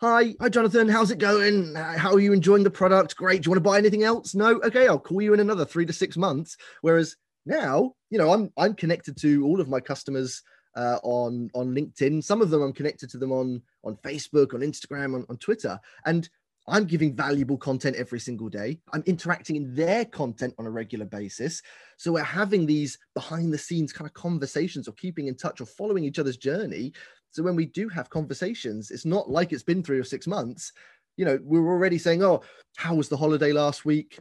Hi, 0.00 0.36
hi, 0.40 0.48
Jonathan. 0.48 0.88
How's 0.88 1.10
it 1.10 1.18
going? 1.18 1.74
How 1.74 2.12
are 2.12 2.20
you 2.20 2.32
enjoying 2.32 2.62
the 2.62 2.70
product? 2.70 3.16
Great. 3.16 3.42
Do 3.42 3.48
you 3.48 3.50
want 3.50 3.64
to 3.64 3.68
buy 3.68 3.78
anything 3.78 4.04
else? 4.04 4.32
No. 4.32 4.60
Okay, 4.60 4.86
I'll 4.86 4.96
call 4.96 5.20
you 5.20 5.34
in 5.34 5.40
another 5.40 5.64
three 5.64 5.86
to 5.86 5.92
six 5.92 6.16
months. 6.16 6.56
Whereas 6.82 7.16
now, 7.46 7.94
you 8.08 8.16
know, 8.16 8.32
I'm 8.32 8.52
I'm 8.56 8.74
connected 8.74 9.16
to 9.22 9.44
all 9.44 9.60
of 9.60 9.68
my 9.68 9.80
customers 9.80 10.40
uh, 10.78 10.98
on 11.02 11.50
on 11.54 11.74
LinkedIn. 11.74 12.22
Some 12.22 12.40
of 12.40 12.50
them 12.50 12.62
I'm 12.62 12.72
connected 12.72 13.10
to 13.10 13.18
them 13.18 13.32
on 13.32 13.60
on 13.84 13.96
Facebook, 13.96 14.54
on 14.54 14.60
Instagram, 14.60 15.14
on, 15.14 15.26
on 15.28 15.36
Twitter, 15.36 15.78
and 16.06 16.28
I'm 16.68 16.84
giving 16.84 17.16
valuable 17.16 17.56
content 17.56 17.96
every 17.96 18.20
single 18.20 18.48
day. 18.48 18.78
I'm 18.92 19.02
interacting 19.06 19.56
in 19.56 19.74
their 19.74 20.04
content 20.04 20.54
on 20.58 20.66
a 20.66 20.70
regular 20.70 21.06
basis. 21.06 21.62
So 21.96 22.12
we're 22.12 22.22
having 22.22 22.66
these 22.66 22.98
behind 23.14 23.52
the 23.52 23.58
scenes 23.58 23.92
kind 23.92 24.06
of 24.06 24.14
conversations 24.14 24.86
or 24.86 24.92
keeping 24.92 25.28
in 25.28 25.34
touch 25.34 25.60
or 25.60 25.66
following 25.66 26.04
each 26.04 26.18
other's 26.18 26.36
journey. 26.36 26.92
So 27.30 27.42
when 27.42 27.56
we 27.56 27.66
do 27.66 27.88
have 27.88 28.10
conversations, 28.10 28.90
it's 28.90 29.06
not 29.06 29.30
like 29.30 29.52
it's 29.52 29.62
been 29.62 29.82
three 29.82 29.98
or 29.98 30.04
six 30.04 30.26
months. 30.26 30.72
You 31.16 31.24
know, 31.24 31.38
we're 31.42 31.66
already 31.66 31.98
saying, 31.98 32.22
oh, 32.22 32.42
how 32.76 32.94
was 32.94 33.08
the 33.08 33.16
holiday 33.16 33.52
last 33.52 33.84
week? 33.84 34.18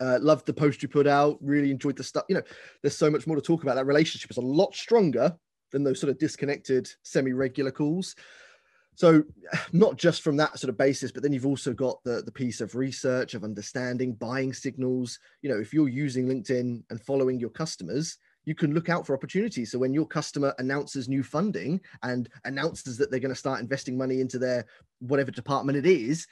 Uh, 0.00 0.18
loved 0.20 0.46
the 0.46 0.52
post 0.52 0.82
you 0.82 0.88
put 0.88 1.06
out, 1.06 1.38
really 1.40 1.70
enjoyed 1.70 1.96
the 1.96 2.04
stuff. 2.04 2.24
You 2.28 2.36
know, 2.36 2.42
there's 2.82 2.96
so 2.96 3.10
much 3.10 3.26
more 3.26 3.36
to 3.36 3.42
talk 3.42 3.62
about. 3.62 3.76
That 3.76 3.86
relationship 3.86 4.30
is 4.30 4.36
a 4.36 4.42
lot 4.42 4.74
stronger 4.74 5.36
than 5.72 5.84
those 5.84 6.00
sort 6.00 6.10
of 6.10 6.18
disconnected 6.18 6.88
semi-regular 7.02 7.70
calls. 7.70 8.14
So 8.94 9.24
not 9.72 9.96
just 9.96 10.22
from 10.22 10.36
that 10.36 10.58
sort 10.58 10.68
of 10.68 10.76
basis 10.76 11.10
but 11.10 11.22
then 11.22 11.32
you've 11.32 11.46
also 11.46 11.72
got 11.72 12.02
the 12.04 12.22
the 12.22 12.32
piece 12.32 12.60
of 12.60 12.74
research 12.74 13.34
of 13.34 13.44
understanding 13.44 14.12
buying 14.12 14.52
signals. 14.52 15.18
You 15.40 15.50
know 15.50 15.58
if 15.58 15.72
you're 15.72 15.88
using 15.88 16.26
linkedin 16.26 16.82
and 16.90 17.00
following 17.00 17.40
your 17.40 17.50
customers 17.50 18.18
you 18.44 18.54
can 18.54 18.74
look 18.74 18.88
out 18.88 19.06
for 19.06 19.14
opportunities. 19.14 19.70
So 19.70 19.78
when 19.78 19.94
your 19.94 20.06
customer 20.06 20.54
announces 20.58 21.08
new 21.08 21.22
funding 21.22 21.80
and 22.02 22.28
announces 22.44 22.98
that 22.98 23.10
they're 23.10 23.20
going 23.20 23.34
to 23.34 23.38
start 23.38 23.60
investing 23.60 23.96
money 23.96 24.20
into 24.20 24.38
their 24.38 24.66
whatever 24.98 25.30
department 25.30 25.78
it 25.78 25.86
is 25.86 26.26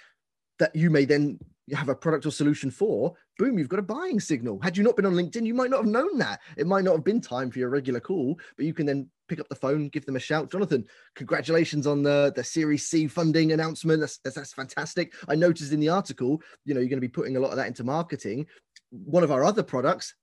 that 0.58 0.74
you 0.74 0.90
may 0.90 1.04
then 1.04 1.38
have 1.76 1.88
a 1.88 1.94
product 1.94 2.26
or 2.26 2.30
solution 2.30 2.70
for, 2.70 3.14
boom, 3.38 3.58
you've 3.58 3.68
got 3.68 3.78
a 3.78 3.82
buying 3.82 4.20
signal. 4.20 4.58
Had 4.62 4.76
you 4.76 4.82
not 4.82 4.96
been 4.96 5.06
on 5.06 5.14
LinkedIn, 5.14 5.46
you 5.46 5.54
might 5.54 5.70
not 5.70 5.80
have 5.80 5.86
known 5.86 6.18
that. 6.18 6.40
It 6.56 6.66
might 6.66 6.84
not 6.84 6.94
have 6.94 7.04
been 7.04 7.20
time 7.20 7.50
for 7.50 7.58
your 7.58 7.68
regular 7.68 8.00
call, 8.00 8.38
but 8.56 8.66
you 8.66 8.74
can 8.74 8.86
then 8.86 9.08
pick 9.28 9.40
up 9.40 9.48
the 9.48 9.54
phone, 9.54 9.88
give 9.88 10.04
them 10.04 10.16
a 10.16 10.20
shout. 10.20 10.50
Jonathan, 10.50 10.84
congratulations 11.14 11.86
on 11.86 12.02
the, 12.02 12.32
the 12.34 12.44
Series 12.44 12.86
C 12.86 13.06
funding 13.06 13.52
announcement. 13.52 14.00
That's, 14.00 14.18
that's, 14.18 14.36
that's 14.36 14.52
fantastic. 14.52 15.14
I 15.28 15.36
noticed 15.36 15.72
in 15.72 15.80
the 15.80 15.88
article, 15.88 16.42
you 16.64 16.74
know, 16.74 16.80
you're 16.80 16.88
going 16.88 16.98
to 16.98 17.00
be 17.00 17.08
putting 17.08 17.36
a 17.36 17.40
lot 17.40 17.50
of 17.50 17.56
that 17.56 17.68
into 17.68 17.84
marketing. 17.84 18.46
One 18.90 19.22
of 19.22 19.30
our 19.30 19.44
other 19.44 19.62
products 19.62 20.14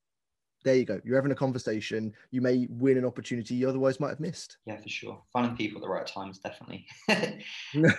there 0.67 0.75
you 0.75 0.85
go. 0.85 0.99
You're 1.05 1.15
having 1.15 1.31
a 1.31 1.35
conversation. 1.35 2.13
You 2.31 2.41
may 2.41 2.67
win 2.69 2.97
an 2.97 3.05
opportunity 3.05 3.55
you 3.55 3.69
otherwise 3.69 4.01
might 4.01 4.09
have 4.09 4.19
missed. 4.19 4.57
Yeah, 4.65 4.75
for 4.77 4.89
sure. 4.89 5.21
Finding 5.31 5.55
people 5.55 5.77
at 5.77 5.81
the 5.81 5.89
right 5.89 6.05
times, 6.05 6.39
definitely. 6.39 6.85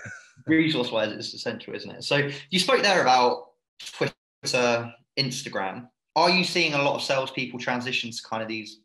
Resource 0.46 0.92
wise, 0.92 1.12
it's 1.12 1.33
essential, 1.33 1.74
isn't 1.74 1.90
it? 1.90 2.04
So 2.04 2.28
you 2.50 2.59
spoke 2.59 2.83
there 2.83 3.00
about 3.00 3.46
Twitter, 3.81 4.92
Instagram. 5.18 5.88
Are 6.14 6.28
you 6.28 6.44
seeing 6.44 6.74
a 6.74 6.83
lot 6.83 6.96
of 6.96 7.02
salespeople 7.02 7.59
transition 7.59 8.11
to 8.11 8.22
kind 8.22 8.42
of 8.42 8.48
these, 8.48 8.81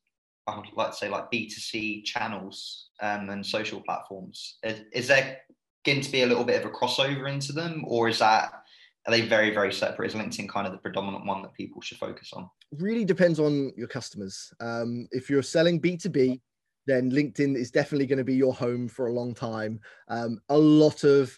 I 0.48 0.56
would 0.56 0.68
like 0.76 0.92
to 0.92 0.96
say, 0.96 1.10
like 1.10 1.30
B2C 1.30 2.06
channels 2.06 2.90
um, 3.02 3.30
and 3.30 3.46
social 3.46 3.82
platforms? 3.82 4.60
Is, 4.64 4.82
is 4.94 5.08
there 5.10 5.40
going 5.86 6.00
to 6.00 6.12
be 6.12 6.22
a 6.22 6.26
little 6.26 6.46
bit 6.46 6.64
of 6.64 6.72
a 6.72 6.74
crossover 6.74 7.30
into 7.30 7.52
them, 7.52 7.84
or 7.86 8.08
is 8.08 8.20
that 8.20 8.63
are 9.06 9.12
they 9.12 9.22
very 9.22 9.54
very 9.54 9.74
separate? 9.74 10.08
Is 10.08 10.16
linkedin 10.16 10.50
kind 10.50 10.66
of 10.66 10.74
the 10.74 10.80
predominant 10.80 11.26
one 11.26 11.42
that 11.42 11.54
people 11.54 11.82
should 11.82 11.98
focus 11.98 12.32
on? 12.34 12.50
Really 12.80 13.06
depends 13.06 13.40
on 13.40 13.72
your 13.76 13.88
customers. 13.88 14.54
Um, 14.60 15.08
if 15.12 15.30
you're 15.30 15.44
selling 15.44 15.82
b2b 15.82 16.40
then 16.86 17.12
linkedin 17.12 17.56
is 17.56 17.72
definitely 17.72 18.06
going 18.06 18.18
to 18.18 18.24
be 18.24 18.36
your 18.36 18.54
home 18.54 18.88
for 18.88 19.08
a 19.08 19.14
long 19.14 19.34
time. 19.34 19.80
Um, 20.10 20.40
a 20.50 20.58
lot 20.58 21.04
of 21.04 21.38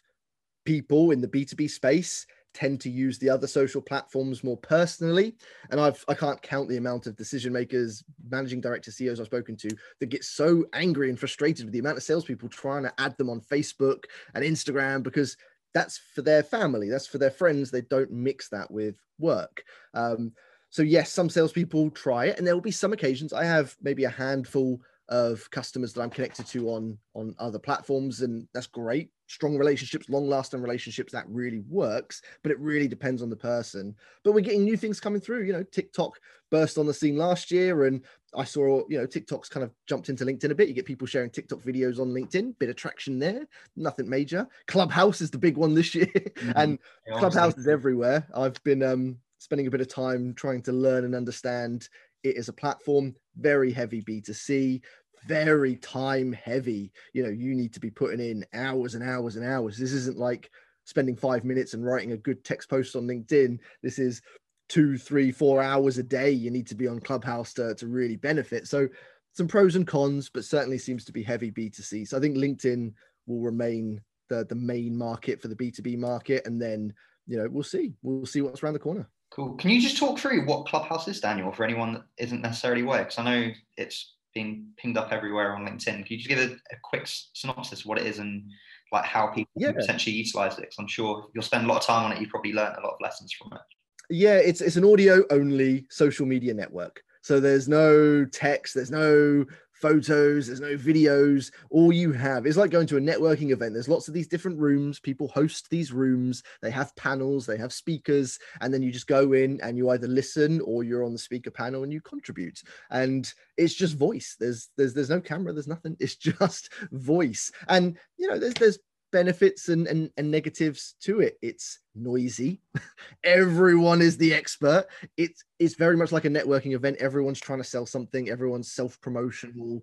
people 0.65 1.11
in 1.11 1.21
the 1.21 1.27
b2b 1.27 1.69
space 1.69 2.25
tend 2.53 2.79
to 2.79 2.89
use 2.89 3.19
the 3.19 3.29
other 3.29 3.47
social 3.47 3.81
platforms 3.81 4.43
more 4.43 4.57
personally. 4.57 5.35
And 5.69 5.79
i've 5.79 6.03
i 6.07 6.13
can't 6.13 6.41
count 6.41 6.69
the 6.69 6.77
amount 6.77 7.05
of 7.05 7.15
decision 7.15 7.53
makers 7.53 8.03
managing 8.29 8.61
director 8.61 8.91
ceos 8.91 9.19
i've 9.19 9.25
spoken 9.27 9.55
to 9.57 9.69
that 9.99 10.07
get 10.07 10.23
so 10.23 10.65
angry 10.73 11.09
and 11.09 11.19
frustrated 11.19 11.65
with 11.65 11.73
the 11.73 11.79
amount 11.79 11.97
of 11.97 12.03
salespeople 12.03 12.49
trying 12.49 12.83
to 12.83 12.93
add 12.97 13.17
them 13.17 13.29
on 13.29 13.41
facebook 13.41 14.05
and 14.33 14.43
instagram 14.43 15.03
because 15.03 15.35
that's 15.75 15.99
for 16.15 16.21
their 16.23 16.41
family, 16.41 16.89
that's 16.89 17.05
for 17.05 17.17
their 17.19 17.29
friends. 17.29 17.69
They 17.69 17.81
don't 17.81 18.09
mix 18.09 18.47
that 18.49 18.71
with 18.71 18.95
work. 19.19 19.63
Um, 19.93 20.31
so 20.69 20.81
yes, 20.81 21.11
some 21.11 21.29
salespeople 21.29 21.91
try 21.91 22.25
it, 22.27 22.37
and 22.37 22.47
there 22.47 22.55
will 22.55 22.61
be 22.61 22.71
some 22.71 22.93
occasions. 22.93 23.33
I 23.33 23.43
have 23.43 23.75
maybe 23.81 24.05
a 24.05 24.09
handful 24.09 24.79
of 25.09 25.47
customers 25.51 25.93
that 25.93 26.01
I'm 26.01 26.09
connected 26.09 26.47
to 26.47 26.69
on 26.69 26.97
on 27.13 27.35
other 27.37 27.59
platforms, 27.59 28.21
and 28.21 28.47
that's 28.53 28.67
great. 28.67 29.09
Strong 29.27 29.57
relationships, 29.57 30.09
long 30.09 30.29
lasting 30.29 30.61
relationships, 30.61 31.11
that 31.11 31.25
really 31.27 31.63
works. 31.67 32.21
But 32.43 32.51
it 32.51 32.59
really 32.59 32.87
depends 32.87 33.21
on 33.21 33.29
the 33.29 33.35
person. 33.35 33.95
But 34.23 34.33
we're 34.33 34.41
getting 34.41 34.63
new 34.63 34.77
things 34.77 34.99
coming 34.99 35.21
through. 35.21 35.43
You 35.43 35.53
know, 35.53 35.63
TikTok 35.63 36.19
burst 36.51 36.77
on 36.77 36.85
the 36.85 36.93
scene 36.93 37.17
last 37.17 37.51
year, 37.51 37.85
and 37.85 38.01
I 38.35 38.43
saw 38.43 38.83
you 38.87 38.97
know 38.97 39.05
TikTok's 39.05 39.49
kind 39.49 39.63
of 39.63 39.71
jumped 39.87 40.09
into 40.09 40.25
LinkedIn 40.25 40.51
a 40.51 40.55
bit. 40.55 40.67
You 40.67 40.73
get 40.73 40.85
people 40.85 41.07
sharing 41.07 41.29
TikTok 41.29 41.59
videos 41.61 41.99
on 41.99 42.09
LinkedIn, 42.09 42.57
bit 42.59 42.69
of 42.69 42.75
traction 42.75 43.19
there. 43.19 43.47
Nothing 43.75 44.09
major. 44.09 44.47
Clubhouse 44.67 45.21
is 45.21 45.31
the 45.31 45.37
big 45.37 45.57
one 45.57 45.73
this 45.73 45.95
year, 45.95 46.05
mm-hmm. 46.05 46.51
and 46.55 46.79
yeah, 47.07 47.17
Clubhouse 47.17 47.57
is 47.57 47.67
everywhere. 47.67 48.27
I've 48.35 48.61
been 48.63 48.83
um 48.83 49.17
spending 49.39 49.67
a 49.67 49.71
bit 49.71 49.81
of 49.81 49.87
time 49.87 50.33
trying 50.33 50.61
to 50.63 50.71
learn 50.71 51.05
and 51.05 51.15
understand 51.15 51.89
it 52.25 52.37
is 52.37 52.49
a 52.49 52.53
platform, 52.53 53.15
very 53.37 53.71
heavy 53.71 54.01
B2C, 54.01 54.81
very 55.27 55.75
time 55.77 56.33
heavy. 56.33 56.91
You 57.13 57.23
know, 57.23 57.29
you 57.29 57.55
need 57.55 57.73
to 57.73 57.79
be 57.79 57.89
putting 57.89 58.19
in 58.19 58.45
hours 58.53 58.95
and 58.95 59.03
hours 59.03 59.35
and 59.35 59.45
hours. 59.45 59.77
This 59.77 59.93
isn't 59.93 60.17
like 60.17 60.49
spending 60.85 61.15
five 61.15 61.43
minutes 61.43 61.73
and 61.73 61.85
writing 61.85 62.11
a 62.11 62.17
good 62.17 62.43
text 62.43 62.69
post 62.69 62.95
on 62.95 63.07
LinkedIn. 63.07 63.59
This 63.83 63.99
is 63.99 64.21
two, 64.69 64.97
three, 64.97 65.31
four 65.31 65.61
hours 65.61 65.97
a 65.97 66.03
day. 66.03 66.31
You 66.31 66.51
need 66.51 66.67
to 66.67 66.75
be 66.75 66.87
on 66.87 66.99
Clubhouse 66.99 67.53
to, 67.53 67.75
to 67.75 67.87
really 67.87 68.15
benefit. 68.15 68.67
So, 68.67 68.87
some 69.33 69.47
pros 69.49 69.75
and 69.75 69.85
cons, 69.85 70.29
but 70.33 70.45
certainly 70.45 70.77
seems 70.77 71.03
to 71.05 71.11
be 71.11 71.21
heavy 71.21 71.51
B2C. 71.51 72.07
So, 72.07 72.17
I 72.17 72.21
think 72.21 72.37
LinkedIn 72.37 72.93
will 73.27 73.41
remain 73.41 74.01
the, 74.29 74.45
the 74.45 74.55
main 74.55 74.97
market 74.97 75.41
for 75.41 75.47
the 75.47 75.55
B2B 75.55 75.97
market. 75.97 76.45
And 76.45 76.61
then, 76.61 76.93
you 77.27 77.37
know, 77.37 77.47
we'll 77.49 77.63
see. 77.63 77.93
We'll 78.01 78.25
see 78.25 78.41
what's 78.41 78.63
around 78.63 78.73
the 78.73 78.79
corner. 78.79 79.09
Cool. 79.31 79.55
Can 79.55 79.71
you 79.71 79.81
just 79.81 79.97
talk 79.97 80.17
through 80.17 80.45
what 80.45 80.67
Clubhouse 80.67 81.07
is, 81.07 81.19
Daniel, 81.19 81.51
for 81.51 81.63
anyone 81.63 81.93
that 81.93 82.03
isn't 82.17 82.41
necessarily 82.41 82.83
aware? 82.83 83.03
Because 83.03 83.19
I 83.19 83.23
know 83.23 83.51
it's 83.75 84.14
been 84.35 84.67
pinged 84.77 84.97
up 84.97 85.11
everywhere 85.11 85.55
on 85.55 85.65
LinkedIn. 85.65 85.83
Can 85.83 86.05
you 86.09 86.17
just 86.17 86.29
give 86.29 86.39
a, 86.39 86.53
a 86.71 86.77
quick 86.83 87.07
synopsis 87.33 87.79
of 87.79 87.85
what 87.87 87.97
it 87.97 88.05
is 88.05 88.19
and 88.19 88.43
like 88.91 89.05
how 89.05 89.27
people 89.27 89.51
yeah. 89.55 89.71
potentially 89.71 90.15
utilize 90.15 90.53
it? 90.53 90.61
Because 90.61 90.75
I'm 90.77 90.87
sure 90.87 91.27
you'll 91.33 91.43
spend 91.43 91.65
a 91.65 91.67
lot 91.67 91.77
of 91.77 91.85
time 91.85 92.05
on 92.05 92.11
it. 92.11 92.21
You've 92.21 92.29
probably 92.29 92.53
learned 92.53 92.75
a 92.77 92.81
lot 92.81 92.93
of 92.93 93.01
lessons 93.01 93.33
from 93.33 93.53
it. 93.53 93.61
Yeah, 94.09 94.35
it's 94.35 94.61
it's 94.61 94.75
an 94.75 94.85
audio 94.85 95.23
only 95.31 95.87
social 95.89 96.27
media 96.27 96.53
network. 96.53 97.01
So 97.21 97.39
there's 97.39 97.67
no 97.67 98.23
text, 98.25 98.75
there's 98.75 98.91
no 98.91 99.45
photos, 99.75 100.47
there's 100.47 100.61
no 100.61 100.75
videos. 100.75 101.51
All 101.69 101.91
you 101.91 102.11
have 102.13 102.45
is 102.45 102.57
like 102.57 102.71
going 102.71 102.87
to 102.87 102.97
a 102.97 103.01
networking 103.01 103.51
event. 103.51 103.73
There's 103.73 103.89
lots 103.89 104.07
of 104.07 104.13
these 104.13 104.27
different 104.27 104.59
rooms. 104.59 104.99
People 104.99 105.27
host 105.27 105.69
these 105.69 105.91
rooms. 105.91 106.43
They 106.61 106.71
have 106.71 106.95
panels, 106.95 107.45
they 107.45 107.57
have 107.57 107.73
speakers, 107.73 108.39
and 108.61 108.73
then 108.73 108.81
you 108.81 108.91
just 108.91 109.07
go 109.07 109.33
in 109.33 109.59
and 109.61 109.77
you 109.77 109.89
either 109.89 110.07
listen 110.07 110.61
or 110.61 110.83
you're 110.83 111.03
on 111.03 111.13
the 111.13 111.19
speaker 111.19 111.51
panel 111.51 111.83
and 111.83 111.91
you 111.91 112.01
contribute. 112.01 112.61
And 112.89 113.31
it's 113.57 113.75
just 113.75 113.97
voice. 113.97 114.35
There's 114.39 114.69
there's 114.77 114.93
there's 114.93 115.09
no 115.09 115.21
camera, 115.21 115.53
there's 115.53 115.67
nothing. 115.67 115.97
It's 116.05 116.15
just 116.15 116.69
voice. 116.91 117.51
And 117.67 117.97
you 118.17 118.27
know, 118.27 118.37
there's 118.37 118.53
there's 118.53 118.79
benefits 119.15 119.69
and, 119.69 119.87
and, 119.87 120.11
and 120.17 120.29
negatives 120.29 120.95
to 120.99 121.21
it. 121.21 121.37
It's 121.41 121.79
noisy. 121.95 122.59
Everyone 123.23 124.01
is 124.01 124.17
the 124.17 124.33
expert. 124.33 124.87
It's 125.15 125.41
it's 125.57 125.75
very 125.75 125.95
much 125.95 126.11
like 126.11 126.25
a 126.25 126.29
networking 126.29 126.75
event. 126.75 126.97
Everyone's 126.97 127.39
trying 127.39 127.59
to 127.59 127.63
sell 127.63 127.85
something. 127.85 128.29
Everyone's 128.29 128.73
self 128.73 128.99
promotional. 128.99 129.81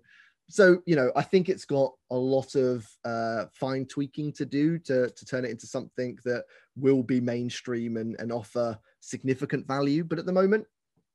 So 0.49 0.83
you 0.85 0.95
know, 0.95 1.11
I 1.15 1.23
think 1.23 1.49
it's 1.49 1.65
got 1.65 1.93
a 2.11 2.15
lot 2.15 2.53
of 2.53 2.87
uh, 3.03 3.45
fine 3.51 3.87
tweaking 3.87 4.33
to 4.33 4.45
do 4.45 4.77
to 4.79 5.09
to 5.09 5.25
turn 5.25 5.45
it 5.45 5.51
into 5.51 5.65
something 5.65 6.19
that 6.25 6.43
will 6.75 7.01
be 7.01 7.19
mainstream 7.19 7.97
and 7.97 8.15
and 8.19 8.31
offer 8.31 8.77
significant 8.99 9.65
value. 9.65 10.03
But 10.03 10.19
at 10.19 10.27
the 10.27 10.31
moment, 10.31 10.67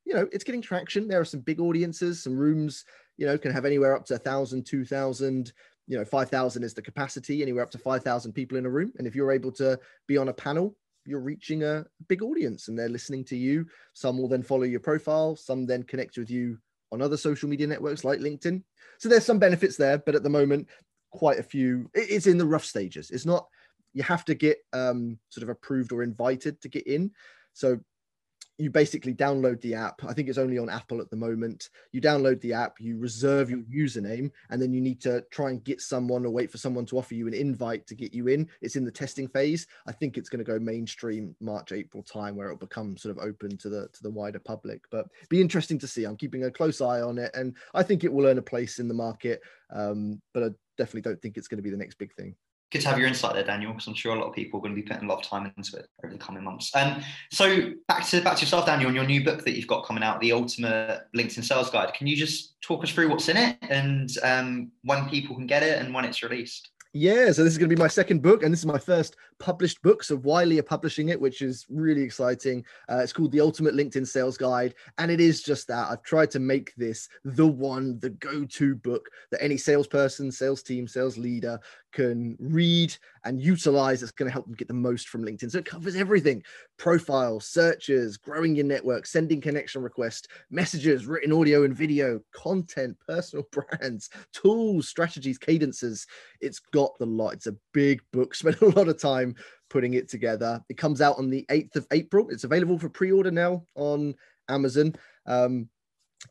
you 0.04 0.14
know, 0.14 0.26
it's 0.32 0.42
getting 0.42 0.62
traction. 0.62 1.06
There 1.06 1.20
are 1.20 1.24
some 1.24 1.40
big 1.40 1.60
audiences. 1.60 2.24
Some 2.24 2.36
rooms, 2.36 2.84
you 3.16 3.26
know, 3.26 3.38
can 3.38 3.52
have 3.52 3.64
anywhere 3.64 3.94
up 3.94 4.06
to 4.06 4.16
a 4.16 4.18
thousand, 4.18 4.66
two 4.66 4.84
thousand 4.84 5.52
you 5.88 5.98
know 5.98 6.04
5000 6.04 6.62
is 6.62 6.74
the 6.74 6.82
capacity 6.82 7.42
anywhere 7.42 7.64
up 7.64 7.70
to 7.72 7.78
5000 7.78 8.32
people 8.32 8.58
in 8.58 8.66
a 8.66 8.70
room. 8.70 8.92
And 8.98 9.06
if 9.06 9.16
you're 9.16 9.32
able 9.32 9.50
to 9.52 9.78
be 10.06 10.16
on 10.16 10.28
a 10.28 10.32
panel 10.32 10.76
you're 11.08 11.20
reaching 11.20 11.62
a 11.62 11.86
big 12.06 12.22
audience 12.22 12.68
and 12.68 12.78
they're 12.78 12.88
listening 12.88 13.24
to 13.24 13.36
you. 13.36 13.66
Some 13.94 14.18
will 14.18 14.28
then 14.28 14.42
follow 14.42 14.64
your 14.64 14.80
profile. 14.80 15.34
Some 15.34 15.64
then 15.64 15.82
connect 15.82 16.18
with 16.18 16.30
you 16.30 16.58
on 16.92 17.00
other 17.00 17.16
social 17.16 17.48
media 17.48 17.66
networks 17.66 18.04
like 18.04 18.20
linkedin. 18.20 18.62
So 18.98 19.08
there's 19.08 19.24
some 19.24 19.38
benefits 19.38 19.76
there 19.76 19.98
but 19.98 20.14
at 20.14 20.22
the 20.22 20.28
moment 20.28 20.68
quite 21.10 21.38
a 21.38 21.42
few 21.42 21.90
it's 21.94 22.26
in 22.26 22.38
the 22.38 22.46
rough 22.46 22.64
stages. 22.64 23.10
It's 23.10 23.26
not 23.26 23.48
you 23.94 24.02
have 24.02 24.24
to 24.26 24.34
get 24.34 24.58
um, 24.74 25.18
sort 25.30 25.42
of 25.42 25.48
approved 25.48 25.92
or 25.92 26.02
invited 26.02 26.60
to 26.60 26.68
get 26.68 26.86
in. 26.86 27.10
So 27.54 27.80
you 28.58 28.70
basically 28.70 29.14
download 29.14 29.60
the 29.60 29.74
app. 29.74 30.02
I 30.04 30.12
think 30.12 30.28
it's 30.28 30.36
only 30.36 30.58
on 30.58 30.68
Apple 30.68 31.00
at 31.00 31.08
the 31.10 31.16
moment. 31.16 31.70
You 31.92 32.00
download 32.00 32.40
the 32.40 32.52
app, 32.52 32.80
you 32.80 32.98
reserve 32.98 33.50
your 33.50 33.60
username, 33.60 34.32
and 34.50 34.60
then 34.60 34.72
you 34.72 34.80
need 34.80 35.00
to 35.02 35.22
try 35.30 35.50
and 35.50 35.62
get 35.62 35.80
someone 35.80 36.26
or 36.26 36.30
wait 36.30 36.50
for 36.50 36.58
someone 36.58 36.84
to 36.86 36.98
offer 36.98 37.14
you 37.14 37.28
an 37.28 37.34
invite 37.34 37.86
to 37.86 37.94
get 37.94 38.12
you 38.12 38.26
in. 38.26 38.48
It's 38.60 38.74
in 38.74 38.84
the 38.84 38.90
testing 38.90 39.28
phase. 39.28 39.68
I 39.86 39.92
think 39.92 40.18
it's 40.18 40.28
going 40.28 40.44
to 40.44 40.50
go 40.50 40.58
mainstream 40.58 41.36
March, 41.40 41.70
April 41.70 42.02
time 42.02 42.34
where 42.34 42.48
it'll 42.48 42.58
become 42.58 42.96
sort 42.96 43.16
of 43.16 43.22
open 43.22 43.56
to 43.58 43.68
the 43.68 43.88
to 43.92 44.02
the 44.02 44.10
wider 44.10 44.40
public. 44.40 44.82
But 44.90 45.06
be 45.28 45.40
interesting 45.40 45.78
to 45.78 45.86
see. 45.86 46.04
I'm 46.04 46.16
keeping 46.16 46.44
a 46.44 46.50
close 46.50 46.80
eye 46.80 47.00
on 47.00 47.18
it, 47.18 47.30
and 47.34 47.56
I 47.74 47.84
think 47.84 48.02
it 48.02 48.12
will 48.12 48.26
earn 48.26 48.38
a 48.38 48.42
place 48.42 48.80
in 48.80 48.88
the 48.88 48.94
market. 48.94 49.40
Um, 49.70 50.20
but 50.34 50.42
I 50.42 50.48
definitely 50.76 51.02
don't 51.02 51.22
think 51.22 51.36
it's 51.36 51.48
going 51.48 51.58
to 51.58 51.62
be 51.62 51.70
the 51.70 51.76
next 51.76 51.98
big 51.98 52.12
thing 52.14 52.34
good 52.70 52.80
to 52.82 52.88
have 52.88 52.98
your 52.98 53.08
insight 53.08 53.34
there, 53.34 53.44
Daniel, 53.44 53.72
because 53.72 53.86
I'm 53.86 53.94
sure 53.94 54.14
a 54.14 54.18
lot 54.18 54.28
of 54.28 54.34
people 54.34 54.58
are 54.58 54.62
going 54.62 54.74
to 54.74 54.80
be 54.80 54.86
putting 54.86 55.04
a 55.04 55.12
lot 55.12 55.20
of 55.20 55.24
time 55.24 55.52
into 55.56 55.76
it 55.76 55.88
over 56.04 56.12
the 56.12 56.18
coming 56.18 56.44
months. 56.44 56.74
Um, 56.74 57.02
so 57.30 57.72
back 57.86 58.06
to 58.08 58.20
back 58.20 58.36
to 58.36 58.42
yourself, 58.42 58.66
Daniel, 58.66 58.88
and 58.88 58.96
your 58.96 59.06
new 59.06 59.24
book 59.24 59.44
that 59.44 59.56
you've 59.56 59.66
got 59.66 59.86
coming 59.86 60.02
out, 60.02 60.20
the 60.20 60.32
Ultimate 60.32 61.02
LinkedIn 61.16 61.44
Sales 61.44 61.70
Guide. 61.70 61.94
Can 61.94 62.06
you 62.06 62.16
just 62.16 62.60
talk 62.60 62.82
us 62.84 62.90
through 62.90 63.08
what's 63.08 63.28
in 63.28 63.36
it 63.36 63.56
and 63.62 64.10
um, 64.22 64.70
when 64.82 65.08
people 65.08 65.34
can 65.34 65.46
get 65.46 65.62
it 65.62 65.80
and 65.80 65.94
when 65.94 66.04
it's 66.04 66.22
released? 66.22 66.70
Yeah, 66.94 67.30
so 67.32 67.44
this 67.44 67.52
is 67.52 67.58
going 67.58 67.68
to 67.68 67.76
be 67.76 67.80
my 67.80 67.86
second 67.88 68.22
book, 68.22 68.42
and 68.42 68.50
this 68.52 68.60
is 68.60 68.66
my 68.66 68.78
first 68.78 69.16
published 69.38 69.82
book. 69.82 70.02
So 70.02 70.16
Wiley 70.16 70.58
are 70.58 70.62
publishing 70.62 71.10
it, 71.10 71.20
which 71.20 71.42
is 71.42 71.66
really 71.68 72.02
exciting. 72.02 72.64
Uh, 72.90 72.96
it's 72.96 73.12
called 73.12 73.30
The 73.30 73.42
Ultimate 73.42 73.74
LinkedIn 73.74 74.06
Sales 74.06 74.38
Guide, 74.38 74.74
and 74.96 75.10
it 75.10 75.20
is 75.20 75.42
just 75.42 75.68
that. 75.68 75.90
I've 75.90 76.02
tried 76.02 76.30
to 76.30 76.38
make 76.38 76.74
this 76.76 77.08
the 77.24 77.46
one, 77.46 77.98
the 78.00 78.10
go-to 78.10 78.74
book 78.74 79.06
that 79.30 79.42
any 79.42 79.58
salesperson, 79.58 80.32
sales 80.32 80.62
team, 80.62 80.88
sales 80.88 81.18
leader 81.18 81.60
can 81.92 82.36
read 82.40 82.94
and 83.24 83.40
utilize 83.40 84.00
that's 84.00 84.12
going 84.12 84.28
to 84.28 84.32
help 84.32 84.46
them 84.46 84.54
get 84.54 84.68
the 84.68 84.74
most 84.74 85.08
from 85.08 85.24
LinkedIn. 85.24 85.50
So 85.50 85.58
it 85.58 85.64
covers 85.64 85.96
everything 85.96 86.42
profiles, 86.78 87.46
searches, 87.46 88.16
growing 88.16 88.54
your 88.54 88.64
network, 88.64 89.06
sending 89.06 89.40
connection 89.40 89.82
requests, 89.82 90.28
messages, 90.50 91.06
written 91.06 91.32
audio 91.32 91.64
and 91.64 91.74
video, 91.74 92.20
content, 92.32 92.96
personal 93.06 93.46
brands, 93.52 94.10
tools, 94.32 94.88
strategies, 94.88 95.38
cadences. 95.38 96.06
It's 96.40 96.58
got 96.58 96.98
the 96.98 97.06
lot. 97.06 97.34
It's 97.34 97.46
a 97.46 97.56
big 97.72 98.02
book. 98.12 98.34
Spent 98.38 98.60
a 98.60 98.68
lot 98.68 98.88
of 98.88 99.00
time 99.00 99.34
putting 99.70 99.94
it 99.94 100.08
together. 100.08 100.62
It 100.68 100.76
comes 100.76 101.00
out 101.00 101.18
on 101.18 101.30
the 101.30 101.44
8th 101.50 101.76
of 101.76 101.86
April. 101.92 102.28
It's 102.30 102.44
available 102.44 102.78
for 102.78 102.88
pre 102.88 103.12
order 103.12 103.30
now 103.30 103.64
on 103.74 104.14
Amazon. 104.48 104.94
Um, 105.26 105.68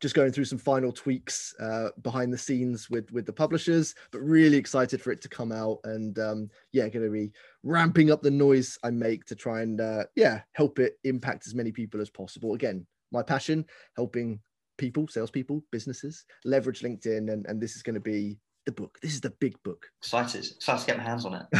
just 0.01 0.15
going 0.15 0.31
through 0.31 0.45
some 0.45 0.57
final 0.57 0.91
tweaks 0.91 1.55
uh, 1.59 1.89
behind 2.01 2.31
the 2.31 2.37
scenes 2.37 2.89
with 2.89 3.11
with 3.11 3.25
the 3.25 3.33
publishers 3.33 3.95
but 4.11 4.19
really 4.19 4.57
excited 4.57 5.01
for 5.01 5.11
it 5.11 5.21
to 5.21 5.29
come 5.29 5.51
out 5.51 5.79
and 5.85 6.19
um, 6.19 6.49
yeah 6.73 6.87
going 6.89 7.05
to 7.05 7.11
be 7.11 7.31
ramping 7.63 8.11
up 8.11 8.21
the 8.21 8.31
noise 8.31 8.77
i 8.83 8.89
make 8.89 9.25
to 9.25 9.35
try 9.35 9.61
and 9.61 9.81
uh, 9.81 10.03
yeah 10.15 10.41
help 10.53 10.79
it 10.79 10.97
impact 11.03 11.47
as 11.47 11.55
many 11.55 11.71
people 11.71 12.01
as 12.01 12.09
possible. 12.09 12.53
Again 12.53 12.85
my 13.11 13.23
passion 13.23 13.65
helping 13.95 14.39
people 14.77 15.07
salespeople 15.07 15.63
businesses 15.71 16.25
leverage 16.45 16.81
linkedin 16.81 17.31
and, 17.31 17.45
and 17.47 17.61
this 17.61 17.75
is 17.75 17.81
going 17.81 17.95
to 17.95 18.01
be 18.01 18.37
the 18.65 18.71
book. 18.73 18.97
This 19.01 19.13
is 19.13 19.21
the 19.21 19.29
big 19.39 19.55
book. 19.63 19.85
Excited 20.01 20.45
excited 20.45 20.81
to 20.81 20.87
get 20.87 20.97
my 20.97 21.03
hands 21.03 21.25
on 21.25 21.33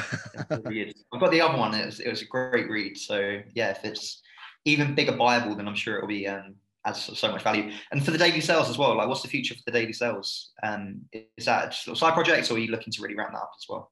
it, 0.70 0.98
i've 1.14 1.20
got 1.22 1.32
the 1.32 1.42
other 1.42 1.58
one. 1.58 1.74
It 1.74 1.86
was, 1.86 2.00
it 2.02 2.10
was 2.10 2.22
a 2.22 2.26
great 2.26 2.70
read. 2.70 2.98
So 2.98 3.40
yeah 3.54 3.70
if 3.70 3.86
it's 3.86 4.22
even 4.66 4.96
bigger 4.96 5.16
bible 5.16 5.56
then 5.56 5.66
i'm 5.66 5.76
sure 5.76 5.96
it'll 5.96 6.10
be 6.10 6.28
um, 6.28 6.56
adds 6.88 7.20
so 7.20 7.32
much 7.32 7.44
value. 7.44 7.72
And 7.92 8.04
for 8.04 8.12
the 8.12 8.18
daily 8.18 8.42
sales 8.42 8.70
as 8.70 8.78
well, 8.78 8.96
like 8.96 9.08
what's 9.08 9.22
the 9.22 9.28
future 9.28 9.56
for 9.56 9.62
the 9.66 9.72
daily 9.72 9.94
sales? 9.94 10.52
Um, 10.64 11.02
is 11.12 11.46
that 11.46 11.72
just 11.72 12.00
side 12.00 12.14
projects 12.14 12.50
or 12.50 12.56
are 12.56 12.60
you 12.60 12.72
looking 12.72 12.94
to 12.94 13.02
really 13.02 13.16
ramp 13.16 13.32
that 13.34 13.40
up 13.40 13.52
as 13.58 13.66
well? 13.68 13.92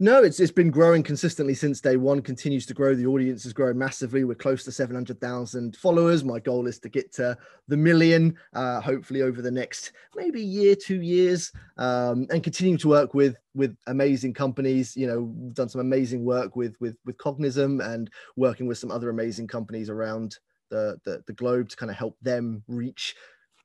No, 0.00 0.22
it's 0.22 0.40
it's 0.40 0.52
been 0.52 0.70
growing 0.70 1.02
consistently 1.02 1.54
since 1.54 1.80
day 1.80 1.96
one. 1.96 2.20
Continues 2.20 2.66
to 2.66 2.74
grow. 2.74 2.94
The 2.94 3.06
audience 3.06 3.44
has 3.44 3.52
grown 3.52 3.78
massively. 3.78 4.24
We're 4.24 4.34
close 4.34 4.64
to 4.64 4.72
seven 4.72 4.96
hundred 4.96 5.20
thousand 5.20 5.76
followers. 5.76 6.24
My 6.24 6.40
goal 6.40 6.66
is 6.66 6.78
to 6.80 6.88
get 6.88 7.12
to 7.14 7.36
the 7.68 7.76
million, 7.76 8.36
uh, 8.52 8.80
hopefully 8.80 9.22
over 9.22 9.42
the 9.42 9.50
next 9.50 9.92
maybe 10.14 10.42
year, 10.42 10.74
two 10.74 11.02
years, 11.02 11.52
um, 11.76 12.26
and 12.30 12.42
continuing 12.42 12.78
to 12.78 12.88
work 12.88 13.14
with 13.14 13.36
with 13.54 13.76
amazing 13.86 14.34
companies. 14.34 14.96
You 14.96 15.06
know, 15.06 15.20
we've 15.22 15.54
done 15.54 15.68
some 15.68 15.80
amazing 15.80 16.24
work 16.24 16.56
with 16.56 16.74
with 16.80 16.96
with 17.04 17.16
Cognism 17.18 17.80
and 17.80 18.10
working 18.36 18.66
with 18.66 18.78
some 18.78 18.90
other 18.90 19.10
amazing 19.10 19.46
companies 19.46 19.88
around 19.88 20.36
the, 20.70 20.98
the, 21.04 21.22
the 21.26 21.32
globe 21.32 21.68
to 21.70 21.76
kind 21.76 21.90
of 21.90 21.96
help 21.96 22.16
them 22.20 22.62
reach 22.68 23.14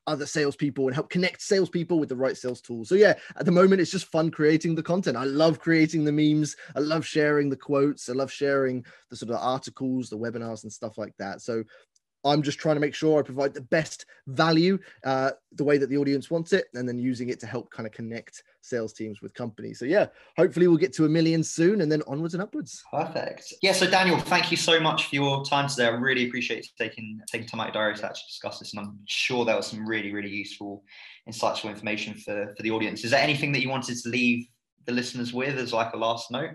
other 0.06 0.26
salespeople 0.26 0.86
and 0.86 0.94
help 0.94 1.10
connect 1.10 1.40
salespeople 1.40 1.98
with 1.98 2.08
the 2.08 2.16
right 2.16 2.36
sales 2.36 2.60
tools. 2.60 2.88
So 2.88 2.96
yeah, 2.96 3.14
at 3.36 3.46
the 3.46 3.52
moment 3.52 3.80
it's 3.80 3.90
just 3.90 4.06
fun 4.06 4.30
creating 4.30 4.74
the 4.74 4.82
content. 4.82 5.16
I 5.16 5.24
love 5.24 5.60
creating 5.60 6.04
the 6.04 6.12
memes. 6.12 6.56
I 6.74 6.80
love 6.80 7.06
sharing 7.06 7.48
the 7.48 7.56
quotes. 7.56 8.08
I 8.08 8.12
love 8.12 8.32
sharing 8.32 8.84
the 9.10 9.16
sort 9.16 9.30
of 9.30 9.36
articles, 9.36 10.10
the 10.10 10.18
webinars, 10.18 10.64
and 10.64 10.72
stuff 10.72 10.98
like 10.98 11.16
that. 11.18 11.40
So 11.40 11.62
I'm 12.24 12.42
just 12.42 12.58
trying 12.58 12.76
to 12.76 12.80
make 12.80 12.94
sure 12.94 13.18
I 13.18 13.22
provide 13.22 13.54
the 13.54 13.60
best 13.60 14.06
value, 14.26 14.78
uh, 15.04 15.32
the 15.52 15.64
way 15.64 15.78
that 15.78 15.88
the 15.88 15.96
audience 15.96 16.30
wants 16.30 16.52
it, 16.52 16.66
and 16.74 16.88
then 16.88 16.98
using 16.98 17.28
it 17.28 17.40
to 17.40 17.46
help 17.46 17.70
kind 17.70 17.86
of 17.86 17.92
connect 17.92 18.42
sales 18.60 18.92
teams 18.92 19.20
with 19.20 19.34
companies. 19.34 19.78
So 19.78 19.84
yeah, 19.84 20.06
hopefully 20.36 20.68
we'll 20.68 20.76
get 20.76 20.92
to 20.94 21.04
a 21.04 21.08
million 21.08 21.42
soon, 21.42 21.80
and 21.80 21.90
then 21.90 22.02
onwards 22.06 22.34
and 22.34 22.42
upwards. 22.42 22.82
Perfect. 22.92 23.54
Yeah. 23.62 23.72
So 23.72 23.88
Daniel, 23.88 24.18
thank 24.18 24.50
you 24.50 24.56
so 24.56 24.78
much 24.78 25.06
for 25.06 25.16
your 25.16 25.44
time 25.44 25.68
today. 25.68 25.86
I 25.86 25.90
really 25.90 26.28
appreciate 26.28 26.64
you 26.64 26.70
taking 26.78 27.20
taking 27.30 27.48
time 27.48 27.60
out 27.60 27.68
of 27.68 27.74
your 27.74 27.82
diary 27.82 27.96
to 27.96 28.06
actually 28.06 28.28
discuss 28.28 28.58
this, 28.58 28.74
and 28.74 28.86
I'm 28.86 28.98
sure 29.06 29.44
there 29.44 29.56
was 29.56 29.66
some 29.66 29.86
really 29.86 30.12
really 30.12 30.30
useful, 30.30 30.84
insightful 31.28 31.70
information 31.70 32.14
for 32.14 32.54
for 32.56 32.62
the 32.62 32.70
audience. 32.70 33.04
Is 33.04 33.10
there 33.10 33.20
anything 33.20 33.52
that 33.52 33.62
you 33.62 33.68
wanted 33.68 33.98
to 33.98 34.08
leave 34.08 34.46
the 34.84 34.92
listeners 34.92 35.32
with 35.32 35.58
as 35.58 35.72
like 35.72 35.92
a 35.92 35.96
last 35.96 36.30
note? 36.30 36.50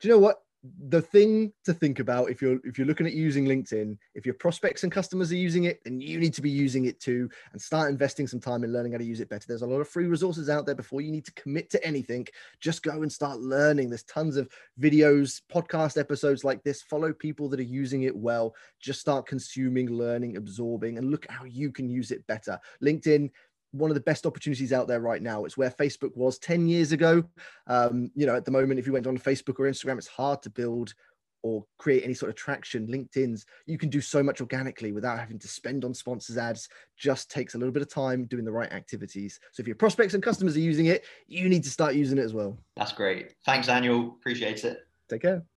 Do 0.00 0.08
you 0.08 0.14
know 0.14 0.20
what? 0.20 0.42
The 0.88 1.00
thing 1.00 1.52
to 1.64 1.72
think 1.72 2.00
about 2.00 2.30
if 2.30 2.42
you're 2.42 2.58
if 2.64 2.76
you're 2.76 2.86
looking 2.86 3.06
at 3.06 3.14
using 3.14 3.46
linkedin 3.46 3.96
if 4.14 4.26
your 4.26 4.34
prospects 4.34 4.82
and 4.82 4.92
customers 4.92 5.32
are 5.32 5.36
using 5.36 5.64
it 5.64 5.80
then 5.84 6.00
you 6.00 6.18
need 6.18 6.34
to 6.34 6.42
be 6.42 6.50
using 6.50 6.84
it 6.84 7.00
too 7.00 7.30
and 7.52 7.60
start 7.60 7.90
investing 7.90 8.26
some 8.26 8.40
time 8.40 8.64
in 8.64 8.72
learning 8.72 8.92
how 8.92 8.98
to 8.98 9.04
use 9.04 9.20
it 9.20 9.28
better. 9.28 9.44
There's 9.46 9.62
a 9.62 9.66
lot 9.66 9.80
of 9.80 9.88
free 9.88 10.06
resources 10.06 10.48
out 10.48 10.66
there 10.66 10.74
before 10.74 11.00
you 11.00 11.10
need 11.10 11.24
to 11.26 11.32
commit 11.32 11.70
to 11.70 11.84
anything. 11.84 12.26
Just 12.60 12.82
go 12.82 13.02
and 13.02 13.12
start 13.12 13.40
learning. 13.40 13.90
There's 13.90 14.04
tons 14.04 14.36
of 14.36 14.48
videos 14.80 15.42
podcast 15.52 15.98
episodes 15.98 16.44
like 16.44 16.62
this. 16.62 16.82
Follow 16.82 17.12
people 17.12 17.48
that 17.48 17.60
are 17.60 17.64
using 17.64 18.02
it 18.02 18.16
well. 18.16 18.54
Just 18.80 19.00
start 19.00 19.26
consuming 19.26 19.90
learning 19.90 20.36
absorbing 20.36 20.98
and 20.98 21.10
look 21.10 21.26
how 21.28 21.44
you 21.44 21.72
can 21.72 21.88
use 21.88 22.10
it 22.10 22.26
better. 22.26 22.58
Linkedin 22.82 23.30
one 23.72 23.90
of 23.90 23.94
the 23.94 24.00
best 24.00 24.26
opportunities 24.26 24.72
out 24.72 24.88
there 24.88 25.00
right 25.00 25.22
now. 25.22 25.44
It's 25.44 25.56
where 25.56 25.70
Facebook 25.70 26.16
was 26.16 26.38
10 26.38 26.66
years 26.66 26.92
ago. 26.92 27.24
Um, 27.66 28.10
you 28.14 28.26
know, 28.26 28.34
at 28.34 28.44
the 28.44 28.50
moment, 28.50 28.80
if 28.80 28.86
you 28.86 28.92
went 28.92 29.06
on 29.06 29.18
Facebook 29.18 29.58
or 29.58 29.70
Instagram, 29.70 29.98
it's 29.98 30.06
hard 30.06 30.42
to 30.42 30.50
build 30.50 30.94
or 31.42 31.64
create 31.78 32.04
any 32.04 32.14
sort 32.14 32.28
of 32.28 32.36
traction. 32.36 32.86
LinkedIn's, 32.86 33.46
you 33.66 33.78
can 33.78 33.88
do 33.88 34.00
so 34.00 34.22
much 34.22 34.40
organically 34.40 34.92
without 34.92 35.18
having 35.18 35.38
to 35.38 35.48
spend 35.48 35.84
on 35.84 35.94
sponsors 35.94 36.36
ads. 36.36 36.68
Just 36.98 37.30
takes 37.30 37.54
a 37.54 37.58
little 37.58 37.72
bit 37.72 37.82
of 37.82 37.88
time 37.88 38.26
doing 38.26 38.44
the 38.44 38.52
right 38.52 38.70
activities. 38.72 39.40
So 39.52 39.60
if 39.62 39.66
your 39.66 39.76
prospects 39.76 40.14
and 40.14 40.22
customers 40.22 40.56
are 40.56 40.60
using 40.60 40.86
it, 40.86 41.04
you 41.26 41.48
need 41.48 41.64
to 41.64 41.70
start 41.70 41.94
using 41.94 42.18
it 42.18 42.22
as 42.22 42.34
well. 42.34 42.58
That's 42.76 42.92
great. 42.92 43.34
Thanks, 43.46 43.68
Daniel. 43.68 44.16
Appreciate 44.20 44.64
it. 44.64 44.86
Take 45.08 45.22
care. 45.22 45.42